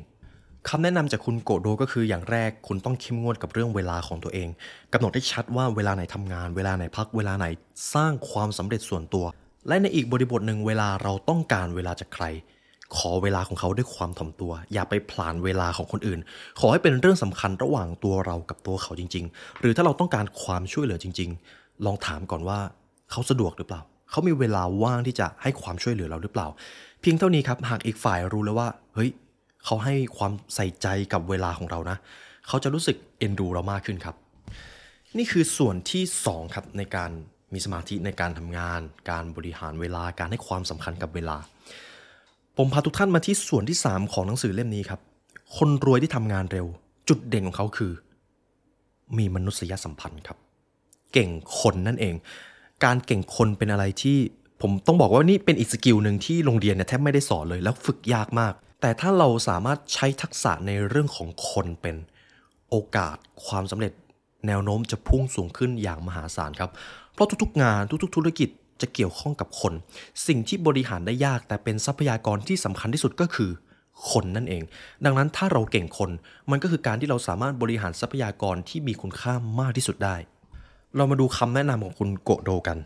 [0.69, 4.47] คำแนะนำจากคุณโกโดก็คืออย่างแรกคุณต้องเข้มงวดกับเรื่องเวลาของตัวเอง
[4.93, 7.45] กำหนดให้ชัดว่าเวลาไหนทำงาน เวลาไหนพักเวลาไหน
[7.93, 9.25] สร้างความสำเร็จส่วนตัว
[9.67, 12.25] และในอีกบริบทหนึ่งเวลาเราต้องการเวลาจากใคร
[12.95, 16.19] ขอเวลาของเขาด้วยความถ่อมตัว อย่าไปผลานเวลาของคนอื่น
[16.59, 22.59] ขอให้เป็นเรื่องสำคัญระหว่างตัวเรากับตัวเขาจริง ๆ หรือถ้าเราต้องการความช่วยเหลือจริง ๆ ลองถามก่อนว่า
[23.11, 26.47] เขาสะดวกหรือเปล่า เขามีเวลาว่างที่จะให้ความช่วยเหลือเราหรือเปล่า
[27.01, 29.09] เพียงเท่านี้ครับหากอีกฝ่ายรู้แล้วว่า เฮ้ย
[29.65, 31.97] เขาให้ความใส่ใจกับเวลาของเรานะ
[32.47, 34.15] เขาจะรู้สึกเอ็นดูเรามากขึ้นครับ
[35.17, 37.11] นี่คือส่วนที่ 2 ครับในการ
[37.53, 41.37] มีสมาธิในการทำงาน การบริหารเวลาการให้ความสำคัญกับเวลา
[42.57, 44.99] ผมพาทุกท่านมาที่ส่วนที่ 3 ของหนังสือเล่มนี้ครับ
[45.57, 46.67] คนรวยที่ทำงานเร็ว
[47.09, 47.91] จุดเด่นของเขาคือ
[49.17, 50.37] มีมนุษยสัมพันธ์ครับ
[51.13, 52.15] เก่งคนนั่นเอง
[52.85, 54.17] การเก่งคนเป็นอะไรที่
[54.61, 61.95] ผมต้องบอกว่านี่เป็นอีกสกิลหนึ่งที่โรงเรียนเนี่ยแทบไม่ได้สอนเลยแล้วฝึกยากมาก แต่ถ้าเราสามารถใช้ทักษะในเรื่องของคนเป็น
[62.69, 63.93] โอกาสความสำเร็จ
[64.47, 66.71] แนวโน้มจะพุ่งสูงขึ้นอย่างมหาศาลครับ
[67.13, 68.49] เพราะทุกๆงานทุกๆ ธุรกิจ
[68.81, 69.73] จะเกี่ยวข้องกับคน
[70.27, 73.51] สิ่งที่บริหารได้ยากแต่เป็นทรัพยากรที่สำคัญที่สุดก็คือ
[74.11, 74.63] คนนั่นเอง
[75.05, 76.11] ดังนั้นถ้าเราเก่งคน
[76.51, 80.15] มันก็คือการที่เราสามารถบริหารทรัพยากรที่มีคุณค่ามากที่สุดได้
[80.95, 82.77] เรามาดูคำแนะนำของคุณโกโดกัน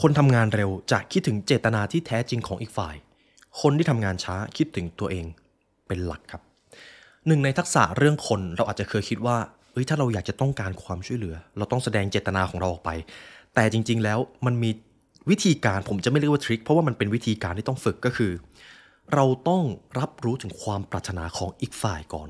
[0.00, 2.94] คนทำงานเร็วจะคิดถึงเจตนาที่แท้จริงของอีกฝ่าย
[3.60, 5.24] คนที่ทำงานช้าคิดถึงตัวเอง
[5.86, 6.42] เป็นหลักครับ
[7.26, 9.36] หนึ่งในทักษะเรื่องคนเราอาจจะเคยคิดว่า
[9.72, 12.90] เอ้ยถ้าเราอยากจะต้องการความช่วยเหลือ เราต้องแสดงเจตนาของเราออกไป
[13.54, 14.70] แต่จริง ๆ แล้วมันมี
[15.30, 18.32] วิธีการผมจะไม่เรียกว่าทริคเพราะว่ามันเป็นวิธีการที่ต้องฝึกก็คือ
[19.14, 19.64] เราต้อง
[19.98, 22.28] รับรู้ถึงความปรารถนาของอีกฝ่ายก่อน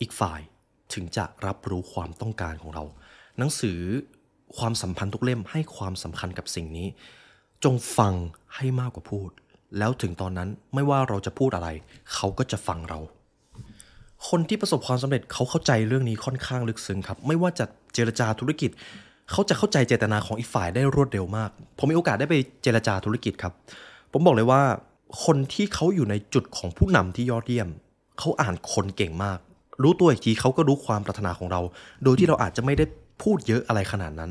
[0.00, 0.40] อีกฝ่าย
[0.94, 2.84] ถึงจะรับรู้ความต้องการของเรา
[3.38, 3.80] หนังสือ
[4.58, 6.86] ความสัมพันธ์ทุกเล่มให้ความสำคัญกับสิ่งนี้
[7.64, 8.14] จงฟัง
[8.56, 9.30] ให้มากกว่าพูด
[9.78, 11.68] แล้วถึงตอนนั้นไม่ว่าเราจะพูดอะไร
[12.14, 13.00] เขาก็จะฟังเรา
[14.28, 18.70] คนที่ประสบความสำเร็จเขาเข้าใจเรื่องนี้ค่อนข้างลึกซึ้งครับ ไม่ว่าจะเจรจาธุรกิจ
[19.30, 23.52] เขาจะเข้าใจเจตนาของอีกฝ่ายได้รวดเร็วมาก ผมมีโอกาสได้ไปเจรจาธุรกิจครับ
[24.12, 24.62] ผมบอกเลยว่า
[25.24, 27.68] คนที่เขาอยู่ในจุดของผู้นำที่ยอดเยี่ยม
[28.18, 29.38] เขาอ่านคนเก่งมาก
[29.82, 31.60] รู้ตัวอีกทีเขาก็รู้ความปรารถนาของเรา
[32.04, 32.84] โดยที่เราอาจจะไม่ได้
[33.22, 34.30] พูดเยอะอะไรขนาดนั้น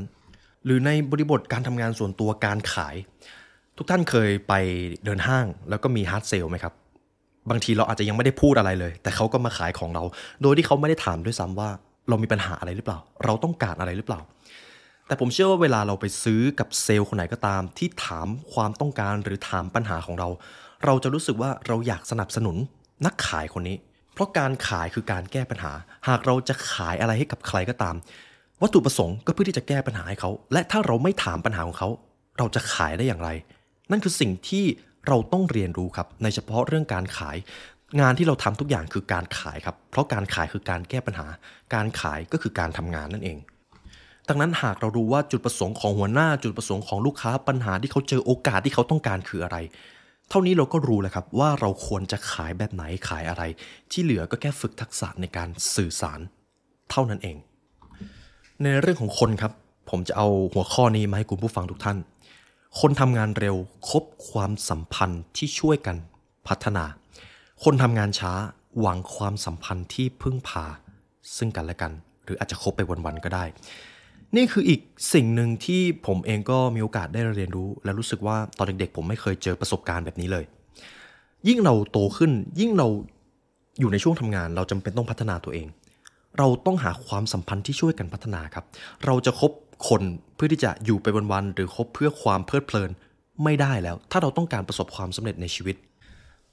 [0.64, 2.96] หรือในบริบทการทำงานส่วนตัวการขาย
[3.76, 4.54] ทุกท่านเคยไป
[5.04, 6.74] เดินห้างแล้วก็มี hard sell ไหมครับ
[7.50, 10.02] บางทีเราอาจจะยังไม่ได้พูดอะไรเลย แต่เขาก็มาขายของเรา
[10.42, 11.68] โดยที่เขาไม่ได้ถามด้วยซ้ำว่า
[12.08, 14.20] เรามีปัญหาอะไรหรือเปล่า เราต้องการอะไรหรือเปล่า
[15.08, 20.28] แต่ผมเชื่อว่าเวลาเราไปซื้อกับเซลล์คนไหนก็ตาม ที่ถามความต้องการหรือถามปัญหาของเรา
[20.84, 22.56] เราจะรู้สึกว่าเราอยากสนับสนุน
[23.06, 23.76] นักขายคนนี้
[24.14, 25.72] เพราะการขายคือการแก้ปัญหา
[26.08, 27.94] หากเราจะขายอะไรให้กับใครก็ตาม
[28.62, 31.88] วัตถุประสงค์ก็เพื่อที่จะแก้ปัญหาให้เขา และถ้าเราไม่ถามปัญหาของเขา
[32.38, 33.30] เราจะขายได้อย่างไร
[33.90, 34.64] นั่นคือสิ่งที่
[35.08, 37.36] เราต้องเรียนรู้ครับในเฉพาะเรื่องการขาย
[38.00, 41.26] งานที่เราทำทุกอย่างคือการขายครับ เพราะการขายคือการแก้ปัญหา
[41.74, 43.38] การขายก็คือการทำงานนั่นเอง
[44.28, 49.56] ดังนั้นหากเรารู้ว่าจุดประสงค์ของหัวหน้าจุดประสงค์ของลูกค้าปัญหาที่เขาเจอโอกาสที่เขาต้องการคืออะไร
[50.28, 53.42] เท่านี้เราก็รู้แล้วครับว่าเราควรจะขายแบบไหนขายอะไร
[53.90, 56.20] ที่เหลือก็แค่ฝึกทักษะในการสื่อสาร
[56.90, 57.36] เท่านั้นเอง
[58.62, 59.52] ในเรื่องของคนครับ
[59.90, 61.98] ผมจะเอาหัวข้อนี้มาให้คุณผู้ฟังทุกท่าน
[62.80, 63.56] คนทำงานเร็ว
[63.90, 65.96] คบความสัมพันธ์ที่ช่วยกัน
[66.48, 66.84] พัฒนา
[67.64, 68.32] คนทำงานช้า
[68.80, 70.64] หวังความสัมพันธ์ที่พึ่งพา
[71.36, 71.92] ซึ่งกันและกัน
[72.24, 73.44] หรืออาจจะคบไปวันๆก็ได้
[74.36, 74.80] นี่คืออีก
[75.14, 80.44] สิ่งหนึ่งที่ผมเองก็มีโอกาสได้เรียนรู้ และรู้สึกว่าตอนเด็กๆ ผมไม่เคยเจอประสบการณ์แบบนี้เลย
[81.48, 82.88] ยิ่งเราโตขึ้น ยิ่งเรา
[83.80, 85.66] อยู่ในช่วงทำงาน เราจำเป็นต้องพัฒนาตัวเอง
[86.38, 88.64] เราต้องหาความสัมพันธ์ที่ช่วยกันพัฒนาครับ
[89.04, 89.52] เราจะคบ
[89.88, 90.02] คน
[90.34, 92.90] เพื่อที่จะอยู่ไปวันๆหรือคบเพื่อความเพลิดเพลิน
[93.44, 95.76] ไม่ได้แล้ว ถ้าเราต้องการประสบความสำเร็จในชีวิต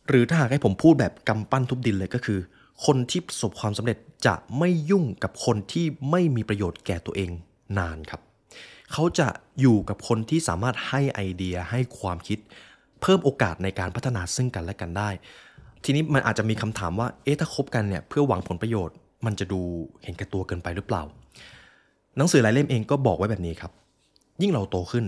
[0.07, 2.39] หรือถ้าหากให้ผมพูดแบบกำปั้นทุบดินเลยก็คือ
[2.85, 7.31] คนที่ประสบความสำเร็จจะไม่ยุ่งกับคนที่ไม่มีประโยชน์แก่ตัวเอง
[7.79, 8.21] นานครับ
[8.91, 9.27] เขาจะ
[9.61, 12.39] อยู่กับคนที่สามารถให้ไอเดียให้ความคิด
[13.01, 15.09] เพิ่มโอกาสในการพัฒนาซึ่งกันและกันได้
[15.83, 19.61] ทีนี้มันอาจจะมีคำถามว่าเอ๊ะถ้าคบกันเนี่ยเพื่อหวังผลประโยชน์ มันจะดู
[20.03, 21.03] เห็นแก่ตัวเกินไปหรือเปล่า
[22.17, 23.71] หนังสือหลายเล่มเองก็บอกไว้แบบนี้ครับ
[24.41, 25.05] ยิ่งเราโตขึ้น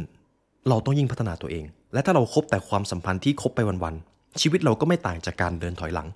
[0.70, 6.08] เราต้องยิ่งพัฒนาตัวเอง และถ้าเราครบแต่ความสัมพันธ์ที่คบไปวันๆชีวิตเราก็ไม่ต่างจากการเดินถอยหลัง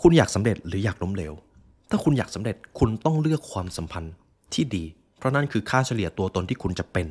[0.00, 1.32] คุณอยากสำเร็จหรืออยากล้มเหลว
[1.90, 4.12] ถ้าคุณอยากสำเร็จคุณต้องเลือกความสัมพันธ์
[4.54, 4.84] ที่ดี
[5.20, 7.06] เพราะนั่นคือค่าเฉลี่ยตัวตนที่คุณจะเป็น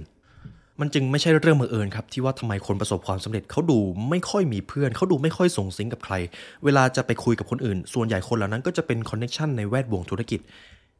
[0.79, 6.15] มันจึงไม่ใช่เรื่องบังเอิญครับที่ว่าทำไมคนประสบความสำเร็จเขาดูไม่ค่อยมีเพื่อนเขาดูไม่ค่อยส่งสิงกับใคร
[6.63, 10.39] เวลาจะไปคุยกับคนอื่น ส่วนใหญ่คนเหล่านั้นก็จะเป็นคอนเนคชันในแวดวงธุรกิจ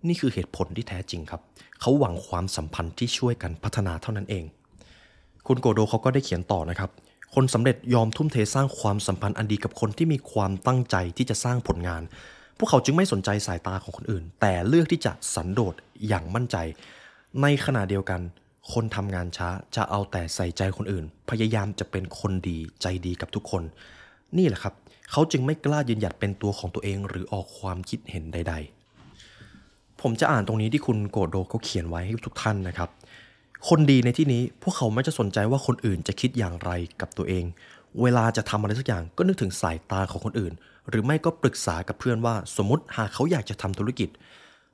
[0.08, 1.42] นี่คือเหตุผลที่แท้จริงครับ
[1.82, 4.44] เขาหวังความสัมพันธ์ที่ช่วยกันพัฒนาเท่านั้นเอง
[5.48, 6.90] คุณโกโดเขาก็ได้เขียนต่อนะครับ
[7.36, 12.02] คนสำเร็จยอมทุ่มเทสร้างความสัมพันธ์อันดีกับคนที่มีความตั้งใจที่จะสร้างผลงาน
[12.58, 15.74] พวกเขาจึงไม่สนใจสายตาของคนอื่น แต่เลือกที่จะสันโดษ
[16.08, 16.58] อย่างมั่นใจ
[17.42, 18.22] ในขณะเดียวกัน
[18.74, 23.64] คนทำงานช้าจะเอาแต่ใส่ใจคนอื่น พยายามจะเป็นคนดีใจดีกับทุกคน
[24.38, 24.74] นี่แหละครับ
[25.12, 28.54] เขาจึงไม่กล้ายืนหยัดเป็นตัวของตัวเองหรือออกความคิดเห็นใด
[29.28, 32.90] ๆ ผมจะอ่านตรงนี้ที่คุณโกโดเขาเขียนไว้ให้ทุกท่านนะครับ
[33.70, 37.44] คนดีในที่นี้พวกเขาไม่จะสนใจว่าคนอื่นจะคิดอย่างไรกับตัวเอง
[38.02, 40.54] เวลาจะทำอะไรสักอย่างก็นึกถึงสายตาของคนอื่น
[40.90, 44.10] หรือไม่ก็ปรึกษากับเพื่อนว่า สมมติหากเขาอยากจะทำธุรกิจ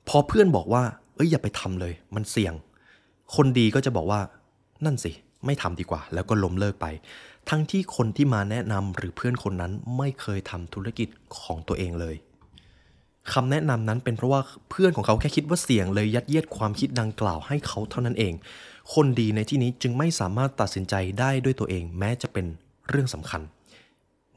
[0.07, 0.83] พอเพื่อนบอกว่า
[1.15, 2.53] เอ้ยอย่าไปทำเลย มันเสี่ยง
[3.35, 4.19] คนดีก็จะบอกว่า
[4.85, 5.11] นั่นสิ
[5.45, 6.85] ไม่ทำดีกว่า แล้วก็ล้มเลิกไป
[7.49, 11.07] ทั้งที่คนที่มาแนะนำหรือเพื่อนคนนั้นไม่เคยทำธุรกิจ
[11.39, 12.15] ของตัวเองเลย
[13.33, 18.33] คำแนะนำนั้นเป็นเพราะว่าเพื่อนของเขาแค่คิดว่าเสี่ยงเลยยัดเยียดความคิดดังกล่าวให้เขาเท่านั้นเอง
[18.93, 22.45] คนดีในที่นี้จึงไม่สามารถตัดสินใจได้ด้วยตัวเอง แม้จะเป็น
[22.89, 23.41] เรื่องสำคัญ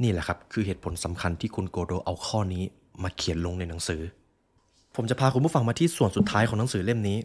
[0.03, 2.62] นี่แหละครับ คือเหตุผลสำคัญที่คุณโกโดเอาข้อนี้
[3.03, 4.01] มาเขียนลงในหนังสือ
[5.00, 7.18] ผมจะพาคุณผู้ฟังมาที่ส่วนสุดท้ายของหนังสือเล่มนี้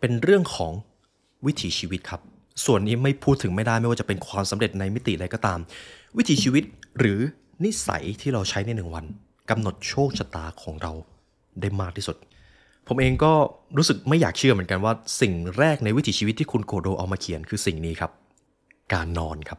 [0.00, 0.72] เป็นเรื่องของ
[1.46, 2.20] วิถีชีวิตครับ
[2.64, 5.58] ส่วนนี้ไม่พูดถึงไม่ได้ไม่ว่าจะเป็นความสำเร็จในมิติใดก็ตาม
[6.16, 6.64] วิถีชีวิต
[6.98, 7.20] หรือ
[7.64, 9.04] นิสัยที่เราใช้ในหนึ่งวัน
[9.50, 10.92] กำหนดโชคชะตาของเรา
[11.60, 12.16] ได้มากที่สุด
[12.88, 13.32] ผมเองก็
[13.76, 18.10] รู้สึกไม่อยากเชื่อเหมือนกันว่าสิ่งแรกในวิถีชีวิตที่คุณโกโดเอามาเขียนคือสิ่งนี้ครับ
[18.94, 19.58] การนอนครับ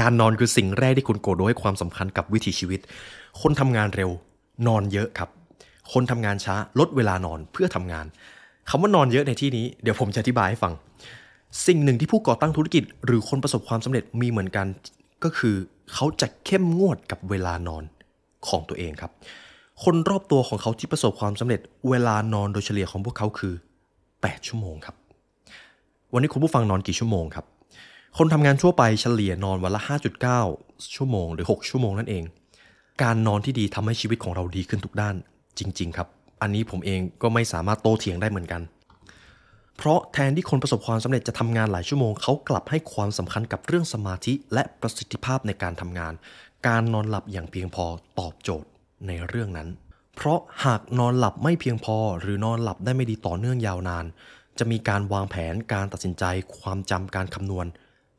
[0.00, 2.80] การนอนคือสิ่งแรกที่คุณโกโดให้ความสำคัญกับวิถีชีวิต
[3.40, 4.10] คนทำงานเร็ว
[4.66, 5.30] นอนเยอะครับ
[5.92, 8.06] คนทำงานช้าลดเวลานอนเพื่อทำงาน
[8.70, 10.72] คำว่านอนเยอะในที่นี้เดี๋ยวผมจะอธิบายให้ฟัง
[11.66, 14.66] สิ่งหนึ่งที่ผู้ก่อตั้งธุรกิจ หรือคนประสบความสำเร็จมีเหมือนกัน
[15.24, 15.54] ก็คือ
[15.92, 17.84] เขาจะเข้มงวดกับเวลานอน
[18.48, 19.12] ของตัวเองครับ
[19.84, 23.54] คนรอบตัวของเขาที่ประสบความสำเร็จ เวลานอนโดยเฉลี่ยของพวกเขาคือ
[24.00, 24.96] 8 ชั่วโมงครับ
[26.12, 27.44] วันนี้คุณผู้ฟังนอนกี่ชั่วโมงครับ
[28.18, 29.80] คนทำงานทั่วไปเฉลี่ยนอนวันละ
[30.36, 32.24] 5.9 ชั่วโมงหรือ 6 ชั่วโมงนั่นเอง
[33.02, 35.16] การนอนที่ดีทำให้ชีวิตของเราดีขึ้นทุกด้าน
[35.58, 36.08] จริง ๆ ครับ
[36.42, 38.62] อันนี้ผมเองก็ไม่สามารถโต้เถียงได้เหมือนกัน
[39.76, 46.12] เพราะแทนที่คนประสบความสำเร็จจะทำงานหลายชั่วโมงเขากลับให้ความสำคัญกับเรื่องสมาธิและประสิทธิภาพในการทำงาน
[46.66, 47.84] การนอนหลับอย่างเพียงพอ
[48.18, 48.68] ตอบโจทย์
[49.06, 49.68] ในเรื่องนั้น
[50.16, 54.04] เพราะหากนอนหลับไม่เพียงพอ หรือนอนหลับได้ไม่ดีต่อเนื่องยาวนาน
[54.58, 56.24] จะมีการวางแผนการตัดสินใจ
[56.58, 57.66] ความจำการคำนวณ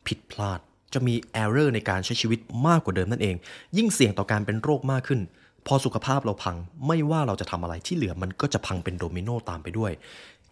[0.07, 0.59] ผิดพลาด
[0.93, 3.35] จะมี error ในการใช้ชีวิตมากกว่าเดิมนั่นเอง
[3.77, 5.21] ยิ่งเสี่ยงต่อการเป็นโรคมากขึ้น
[5.67, 6.55] พอสุขภาพเราพัง
[6.87, 9.91] ไม่ว่าเราจะทำอะไรที่เหลือมันก็จะพังเป็นโดมิโนตามไปด้วย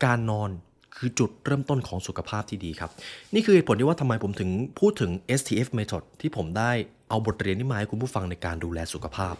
[0.06, 0.50] การนอน
[0.98, 2.92] คือจุดเริ่มต้นของสุขภาพที่ดีครับ
[3.34, 6.72] นี่คือเหตุผลที่ว่าทำไมผมถึงพูดถึง STF method ที่ผมได้
[7.10, 9.34] เอาบทเรียนนี้มาให้คุณผู้ฟังในการดูแลสุขภาพ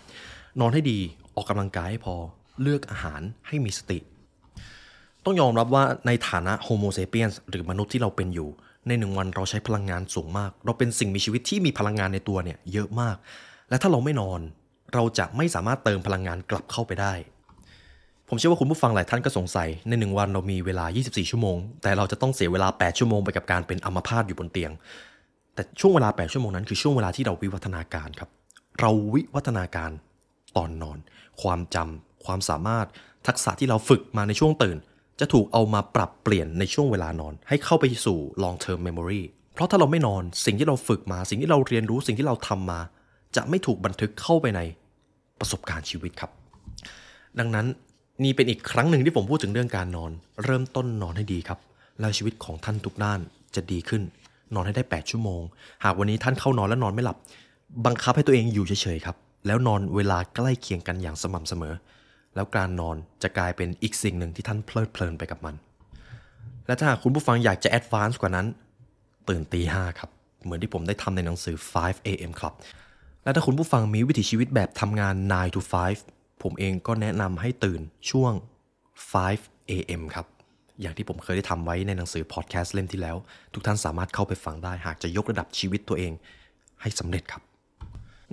[0.60, 1.00] นอนให้ดี
[1.36, 2.16] ออกกำลังกายให้พอ
[2.62, 4.00] เลือกอาหารให้มีสติ
[5.26, 8.50] ต้องยอมรับว่าในฐานะโฮโมเซเปียนหรือมนุษย์ที่เราเป็นอยู่
[8.88, 13.16] ในหนึ่งวันเราใช้พลังงานสูงมาก เราเป็นสิ่งมีชีวิตที่มีพลังงานในตัวเนี่ยเยอะมาก
[13.70, 14.40] และถ้าเราไม่นอน
[14.94, 17.14] เราจะไม่สามารถเติมพลังงานกลับเข้าไปได้
[18.30, 24.72] ผมเชื่อว่าคุณผู้ฟังหลายท่านก็สงสัย ในหนึ่งวันเรามีเวลา 24 ชั่วโมง แต่เราจะต้องเสียเวลา 8 ชั่วโมงไปกับการเป็นอัมพาตอยู่บนเตียง
[25.54, 28.30] แต่ช่วงเวลา 8 ชั่วโมงนั้นคือช่วงเวลาที่เราวิวัฒนาการครับ
[28.80, 29.92] เราวิวัฒนาการ
[30.58, 30.98] ตอนนอน
[31.42, 32.88] ความจำความสามารถ
[33.28, 34.78] ทักษะที่เราฝึกมาในช่วงตื่น
[35.20, 39.22] จะถูกเอามาปรับเปลี่ยนในช่วงเวลานอน ให้เข้าไปสู่ long term memory
[39.54, 42.80] เพราะถ้าเราไม่นอนสิ่งที่เราฝึกมา สิ่งที่เราเรียนรู้สิ่งที่เราทำมา
[43.36, 44.62] จะไม่ถูกบันทึกเข้าไปใน
[45.40, 46.32] ประสบการณ์ชีวิตครับ
[47.40, 47.68] ดังนั้น
[48.24, 50.12] นี่เป็นอีกครั้งหนึ่งที่ผมพูดถึงเรื่องการนอน
[50.44, 51.60] เริ่มต้นนอนให้ดีครับ
[52.00, 53.20] แล้วชีวิตของท่านทุกด้าน
[53.56, 54.02] จะดีขึ้น
[54.56, 55.42] นอนให้ได้ 8 ชั่วโมง
[55.84, 57.18] หากวันนี้ท่านเข้านอนแล้วนอนไม่หลับ
[57.86, 59.16] บังคับให้ตัวเองอยู่เฉยๆครับ
[59.48, 61.74] แล้วนอนเวลาใกล้เคียงกันอย่างสม่ำเสมอ
[62.36, 65.56] แล้วการนอนจะกลายเป็นอีกสิ่งหนึ่งที่ท่านเพลิดเพลินไปกับมัน
[66.68, 68.48] และถ้าหากคุณผู้ฟังอยากจะแอดวานซ์กว่านั้น
[69.30, 70.10] ตื่นตีห้าครับ
[70.44, 72.32] เหมือนที่ผมได้ทำในหนังสือ 5 a.m.
[72.40, 72.54] Club
[73.28, 75.62] และถ้าคุณผู้ฟังมีวิถีชีวิตแบบทำงาน 9 to
[76.02, 78.34] 5 ผมเองก็แนะนำให้ตื่นช่วง
[79.02, 80.02] 5 a.m.
[80.16, 80.26] ครับ
[80.82, 83.18] อย่างที่ผมเคยได้ทำไว้ในหนังสือพอดแคสต์เล่มที่แล้ว
[83.54, 86.12] ทุกท่านสามารถเข้าไปฟังได้ หากจะยกระดับชีวิตตัวเอง
[86.82, 87.42] ให้สำเร็จครับ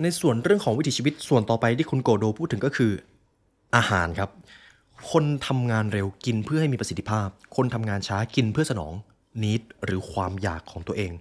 [0.01, 2.91] ในส่วนเรื่องของวิถีชีวิตส่วนต่อไปที่คุณโกโดพูดถึงก็คือ
[3.75, 4.29] อาหารครับ
[5.11, 8.93] คนทำงานเร็วกินเพื่อให้มีประสิทธิภาพ คนทำงานช้ากินเพื่อสนอง
[9.43, 11.11] นิดหรือความอยากของตัวเอง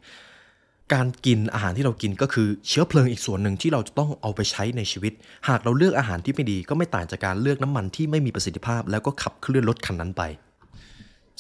[0.93, 5.13] การกินอาหารที่เรากินก็คือเชื้อเพลิงอีกส่วนหนึ่งที่เราจะต้องเอาไปใช้ในชีวิต
[5.49, 10.23] หากเราเลือกอาหารที่ไม่ดีก็ไม่ต่างจากการเลือกน้ำมันที่ไม่มีประสิทธิภาพ แล้วก็ขับเคลื่อนรถคันนั้นไป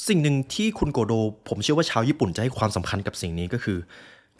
[0.08, 1.12] สิ่งหนึ่งที่คุณโกโด
[1.48, 3.78] ผมเชื่อว่าชาวญี่ปุ่นจะให้ความสำคัญกับสิ่งนี้ก็คือ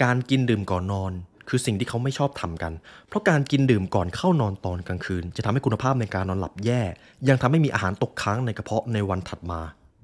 [0.03, 1.13] การกินดื่มก่อนนอน
[1.49, 2.73] คือสิ่งที่เขาไม่ชอบทำกัน
[3.09, 6.83] เพราะการกินดื่มก่อนเข้านอนตอนกลางคืน จะทำให้คุณภาพในการนอนหลับแย่
[7.29, 9.61] ยังทำให้มีอาหารตกค้างในกระเพาะในวันถัดมา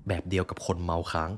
[0.08, 1.30] แบบเดียวกับคนเมาค้าง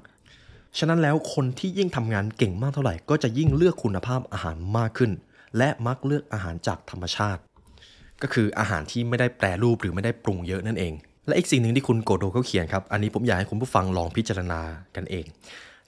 [0.79, 5.11] ฉะนั้นแล้วคนที่ยิ่งทำงานเก่งมากเท่าไหร่ ก็จะยิ่งเลือกคุณภาพอาหารมากขึ้น
[5.59, 7.41] และมักเลือกอาหารจากธรรมชาติ
[8.23, 10.93] ก็คืออาหารที่ไม่ได้แปรรูปหรือไม่ได้ปรุงเยอะนั่นเอง
[11.27, 14.61] และอีกสิ่งหนึ่งที่คุณโกโดเขาเขียนครับ อันนี้ผมอยากให้คุณผู้ฟังลองพิจารณา
[14.97, 15.25] กันเอง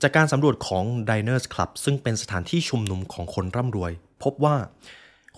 [0.02, 3.92] จากการสำรวจของ Diners Club ซึ่งเป็นสถานที่ชุมนุมของคนร่ำรวย
[4.22, 4.56] พบว่า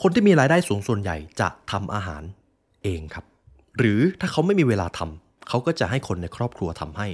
[0.02, 2.22] คนที่มีรายได้สูงส่วนใหญ่จะทำอาหาร
[2.84, 3.24] เองครับ
[3.78, 7.06] หรือถ้าเขาไม่มีเวลาทำเขาก็จะให้คนในครอบครัวทำให้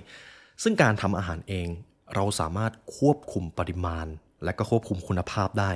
[0.62, 1.68] ซึ่งการทำอาหารเอง
[2.14, 4.06] เราสามารถควบคุมปริมาณ
[4.44, 5.70] และก็ควบคุมคุณภาพได้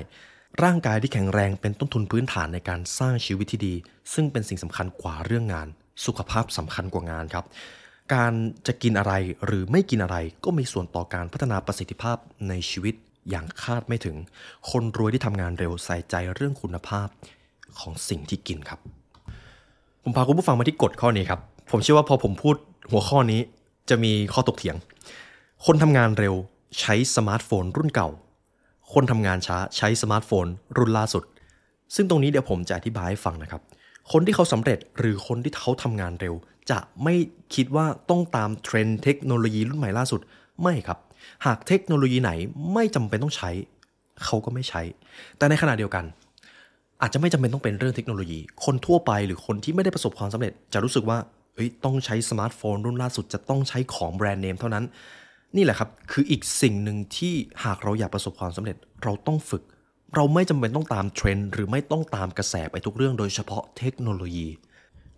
[0.62, 3.74] ร่างกายที่แข็งแรงเป็นต้นทุนพื้นฐานในการสร้างชีวิตที่ดี
[4.14, 5.68] ซึ่งเป็นสิ่งสำคัญกว่าเรื่องงาน
[6.06, 7.44] สุขภาพสำคัญกว่างานครับ
[8.14, 8.32] การ
[8.66, 9.12] จะกินอะไร
[9.44, 12.16] หรือไม่กินอะไรก็มีส่วนต่อการพัฒนาประสิทธิภาพ
[12.48, 12.94] ในชีวิต
[13.30, 14.16] อย่างคาดไม่ถึง
[14.70, 17.08] คนรวยที่ทำงานเร็วใส่ใจเรื่องคุณภาพ
[17.78, 18.80] ของสิ่งที่กินครับ
[20.02, 22.56] ผมพาคุณผู้ฟังมาที่กฎข้อนี้ครับ ผมเชื่อว่าพอผมพูด
[22.90, 23.40] หัวข้อนี้
[23.90, 24.76] จะมีข้อตกเถียง
[25.64, 26.34] คนทำงานเร็ว
[26.80, 28.08] ใช้สมาร์ทโฟนรุ่นเก่า
[28.92, 31.24] คนทำงานช้าใช้สมาร์ทโฟนรุ่นล่าสุด
[31.94, 33.62] ซึ่งตรงนี้เดี๋ยวผมจะอธิบายให้ฟังนะครับ
[34.12, 36.34] คนที่เขาสำเร็จหรือคนที่เขาทำงานเร็ว
[36.70, 37.14] จะไม่
[37.54, 40.20] คิดว่าต้องตามเทรนด์เทคโนโลยีรุ่นใหม่ล่าสุด
[40.62, 40.98] ไม่ครับ
[41.46, 42.30] หากเทคโนโลยีไหน
[42.74, 43.50] ไม่จำเป็นต้องใช้
[44.24, 44.82] เขาก็ไม่ใช้
[45.38, 46.04] แต่ในขณะเดียวกัน
[47.02, 51.18] อาจจะไม่จำเป็นต้องเป็นเรื่องเทคโนโลยี คนทั่วไปหรือคนที่ไม่ได้ประสบความสำเร็จ จะรู้สึกว่า
[51.54, 54.84] เอ้ยต้องใช้สมาร์ทโฟนรุ่นล่าสุดจะต้องใช้ของแบรนด์เนมเท่านั้น
[55.56, 59.62] นี่แหละครับคืออีกสิ่งหนึ่งที่หากเราอยากประสบความสำเร็จเราต้องฝึก
[60.14, 64.48] เราไม่จำเป็นต้องตามเทรนด์หรือไม่ต้องตามกระแสไปทุกเรื่องโดยเฉพาะเทคโนโลยี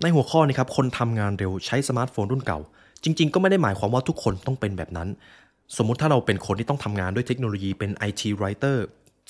[0.03, 2.59] ในหัวข้อนี้ครับคนทำงานเร็วใช้สมาร์ทโฟนรุ่นเก่า
[3.05, 5.09] จริง ๆ ก็ไม่ได้หมายความว่าทุกคนต้องเป็นแบบนั้น
[5.77, 8.77] สมมุติถ้าเราเป็นคนที่ต้องทำงานด้วยเทคโนโลยีเป็น IT writer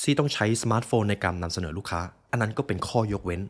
[0.03, 3.41] ที่ต้องใช้สมาร์ทโฟนในการนำเสนอลูกค้า อันนั้นก็เป็นข้อยกเว้น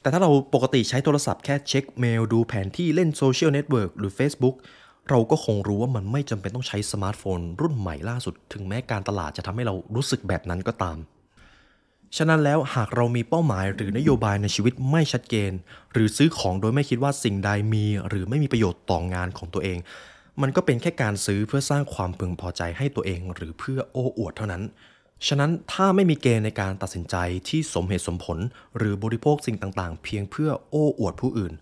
[0.00, 4.56] แต่ถ้าเราปกติใช้โทรศัพท์แค่เช็คเมลดูแผนที่เล่นโซเชียลเน็ตเวิร์กหรือ Facebook
[5.10, 10.98] เราก็คงรู้ว่ามันไม่จำเป็นต้องใช้สมาร์ทโฟน รุ่นใหม่ล่าสุด ถึงแม้การตลาดจะทำให้เรารู้สึกแบบนั้นก็ตาม
[12.16, 15.52] ฉะนั้นแล้วหากเรามีเป้าหมายหรือนโยบายในชีวิตไม่ชัดเจน
[15.92, 19.78] หรือซื้อของโดยไม่คิดว่าสิ่งใดมีหรือไม่มีประโยชน์ต่องานของตัวเอง
[20.42, 24.62] มันก็เป็นแค่การซื้อเพื่อสร้างความพึงพอใจให้ตัวเอง หรือเพื่อโอ้อวดเท่านั้น
[25.26, 27.16] ฉะนั้นถ้าไม่มีเกณฑ์ในการตัดสินใจ
[27.48, 28.38] ที่สมเหตุสมผล
[28.76, 31.52] หรือบริโภคสิ่งต่างๆ เพียงเพื่อโอ้อวดผู้อื่น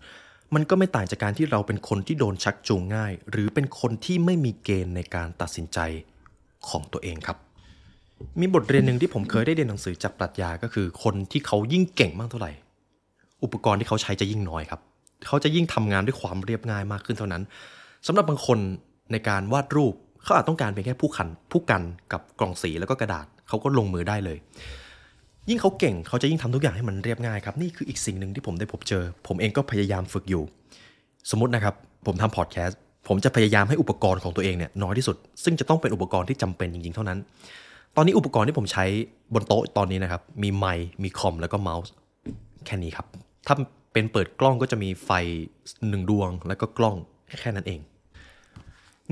[0.53, 5.79] มันก็ไม่ต่างจากการที่เราเป็นคนที่โดนชักจูงง่าย หรือเป็นคนที่ไม่มีเกณฑ์ในการตัดสินใจ
[6.69, 7.37] ของตัวเองครับ
[8.39, 12.51] มีบทเรียนหนึ่งที่ผมเคยได้เรียนหนังสือจากปรัชญาก็คือ คนที่เขายิ่งเก่งมากเท่าไหร่
[13.43, 14.81] อุปกรณ์ที่เขาใช้จะยิ่งน้อยครับ
[15.27, 17.43] เขาจะยิ่งทำงานด้วยความเรียบง่ายมากขึ้นเท่านั้น
[18.07, 18.59] สำหรับบางคน
[19.11, 24.37] ในการวาดรูปเขาอาจต้องการเพียงแค่ผู้คันผู้กันกับกล่องสีแล้วก็กระดาษเขาก็ลงมือได้เลย
[25.49, 30.43] ยิ่งเขาเก่งเขาจะยิ่งทำทุกอย่างให้มันเรียบง่ายครับนี่คืออีกสิ่งหนึ่งที่ผมได้พบเจอ ผมเองก็พยายามฝึกอยู่
[31.29, 31.75] สมมตินะครับ
[32.07, 37.19] ผมทำพอดแคสต์ผมจะพยายามให้อุปกรณ์ของตัวเองเนี่ยน้อยที่สุด ซึ่งจะต้องเป็นอุปกรณ์ที่จำเป็นจริงๆเท่านั้น
[37.95, 38.85] ตอนนี้อุปกรณ์ที่ผมใช้
[39.33, 41.91] บนโต๊ะตอนนี้นะครับ มีไมค์มีคอมแล้วก็เมาส์
[42.65, 43.07] แค่นี้ครับ
[43.47, 43.55] ถ้า
[43.93, 45.11] เป็นเปิดกล้องก็จะมีไฟ
[45.89, 46.95] หนึ่งดวง แล้วก็กล้อง
[47.41, 47.79] แค่นั้นเอง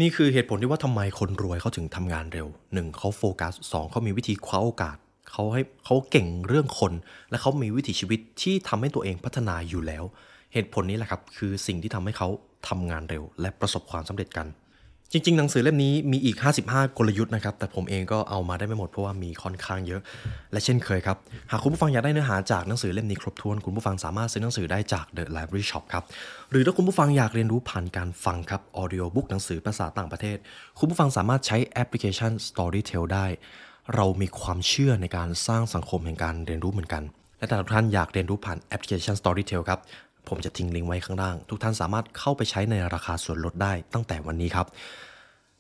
[0.02, 2.98] นี่คือเหตุผลที่ว่าทำไมคนรวยเขาถึงทำงานเร็ว 1.
[2.98, 3.92] เขาโฟกัส 2.
[3.92, 4.98] เขามีวิธีคว้าโอกาส
[5.32, 6.94] เขาให้เขาเก่งเรื่องคน
[7.30, 10.04] และเขามีวิถีชีวิตที่ทำให้ตัวเองพัฒนาอยู่แล้ว
[10.54, 12.28] เหตุผลนี้แหละครับคือสิ่งที่ทำให้เขา
[12.70, 14.48] ทำงานเร็ว และประสบความสำเร็จกัน
[15.14, 20.02] จริง ๆ หนังสือเล่มนี้มีอีก 55 กลยุทธ์นะครับ แต่ผมเองก็เอามาได้ไม่หมดเพราะว่ามีค่อนข้างเยอะ
[20.52, 21.18] และเช่นเคยครับ
[21.52, 26.04] หากคุณผู้ฟังอยากได้เนื้อหาจากหนังสือเล่มนี้ครบถ้วน คุณผู้ฟังสามารถซื้อหนังสือได้จาก The Library Shop ครับ
[26.52, 30.38] หรือถ้าคุณผู้ฟังอยากเรียนรู้ผ่านการฟังครับ Audio Book หนังสือภาษาต่างประเทศ
[30.80, 33.26] คุณผู้ฟังสามารถใช้แอปพลิเคชัน Storytel ได้
[33.96, 37.04] เรามีความเชื่อในการสร้างสังคมแห่งการเรียนรู้เหมือนกัน
[37.38, 39.80] และถ้าทุกท่านอยากเรียนรู้ผ่านแอปพลิเคชัน Storytel ครับ
[40.28, 44.68] ผมจะทิ้งลิงก์ไว้ข้างล่าง ทุกท่านสามารถเข้าไปใช้ในราคาส่วนลดได้ตั้งแต่วันนี้ครับ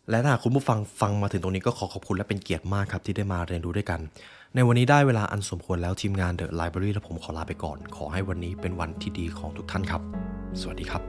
[0.09, 3.99] และถ้าคุณผู้ฟังฟังมาถึงตรงนี้ก็ขอขอบคุณและเป็นเกียรติมากครับที่ได้มาเรียนรู้ด้วยกัน
[4.55, 10.01] ในวันนี้ได้เวลาอันสมควรแล้วทีมงาน The Library และผมขอลาไปก่อน ขอให้วันนี้เป็นวันที่ดีของทุกท่านครับ
[10.61, 11.01] สวัสดีครับ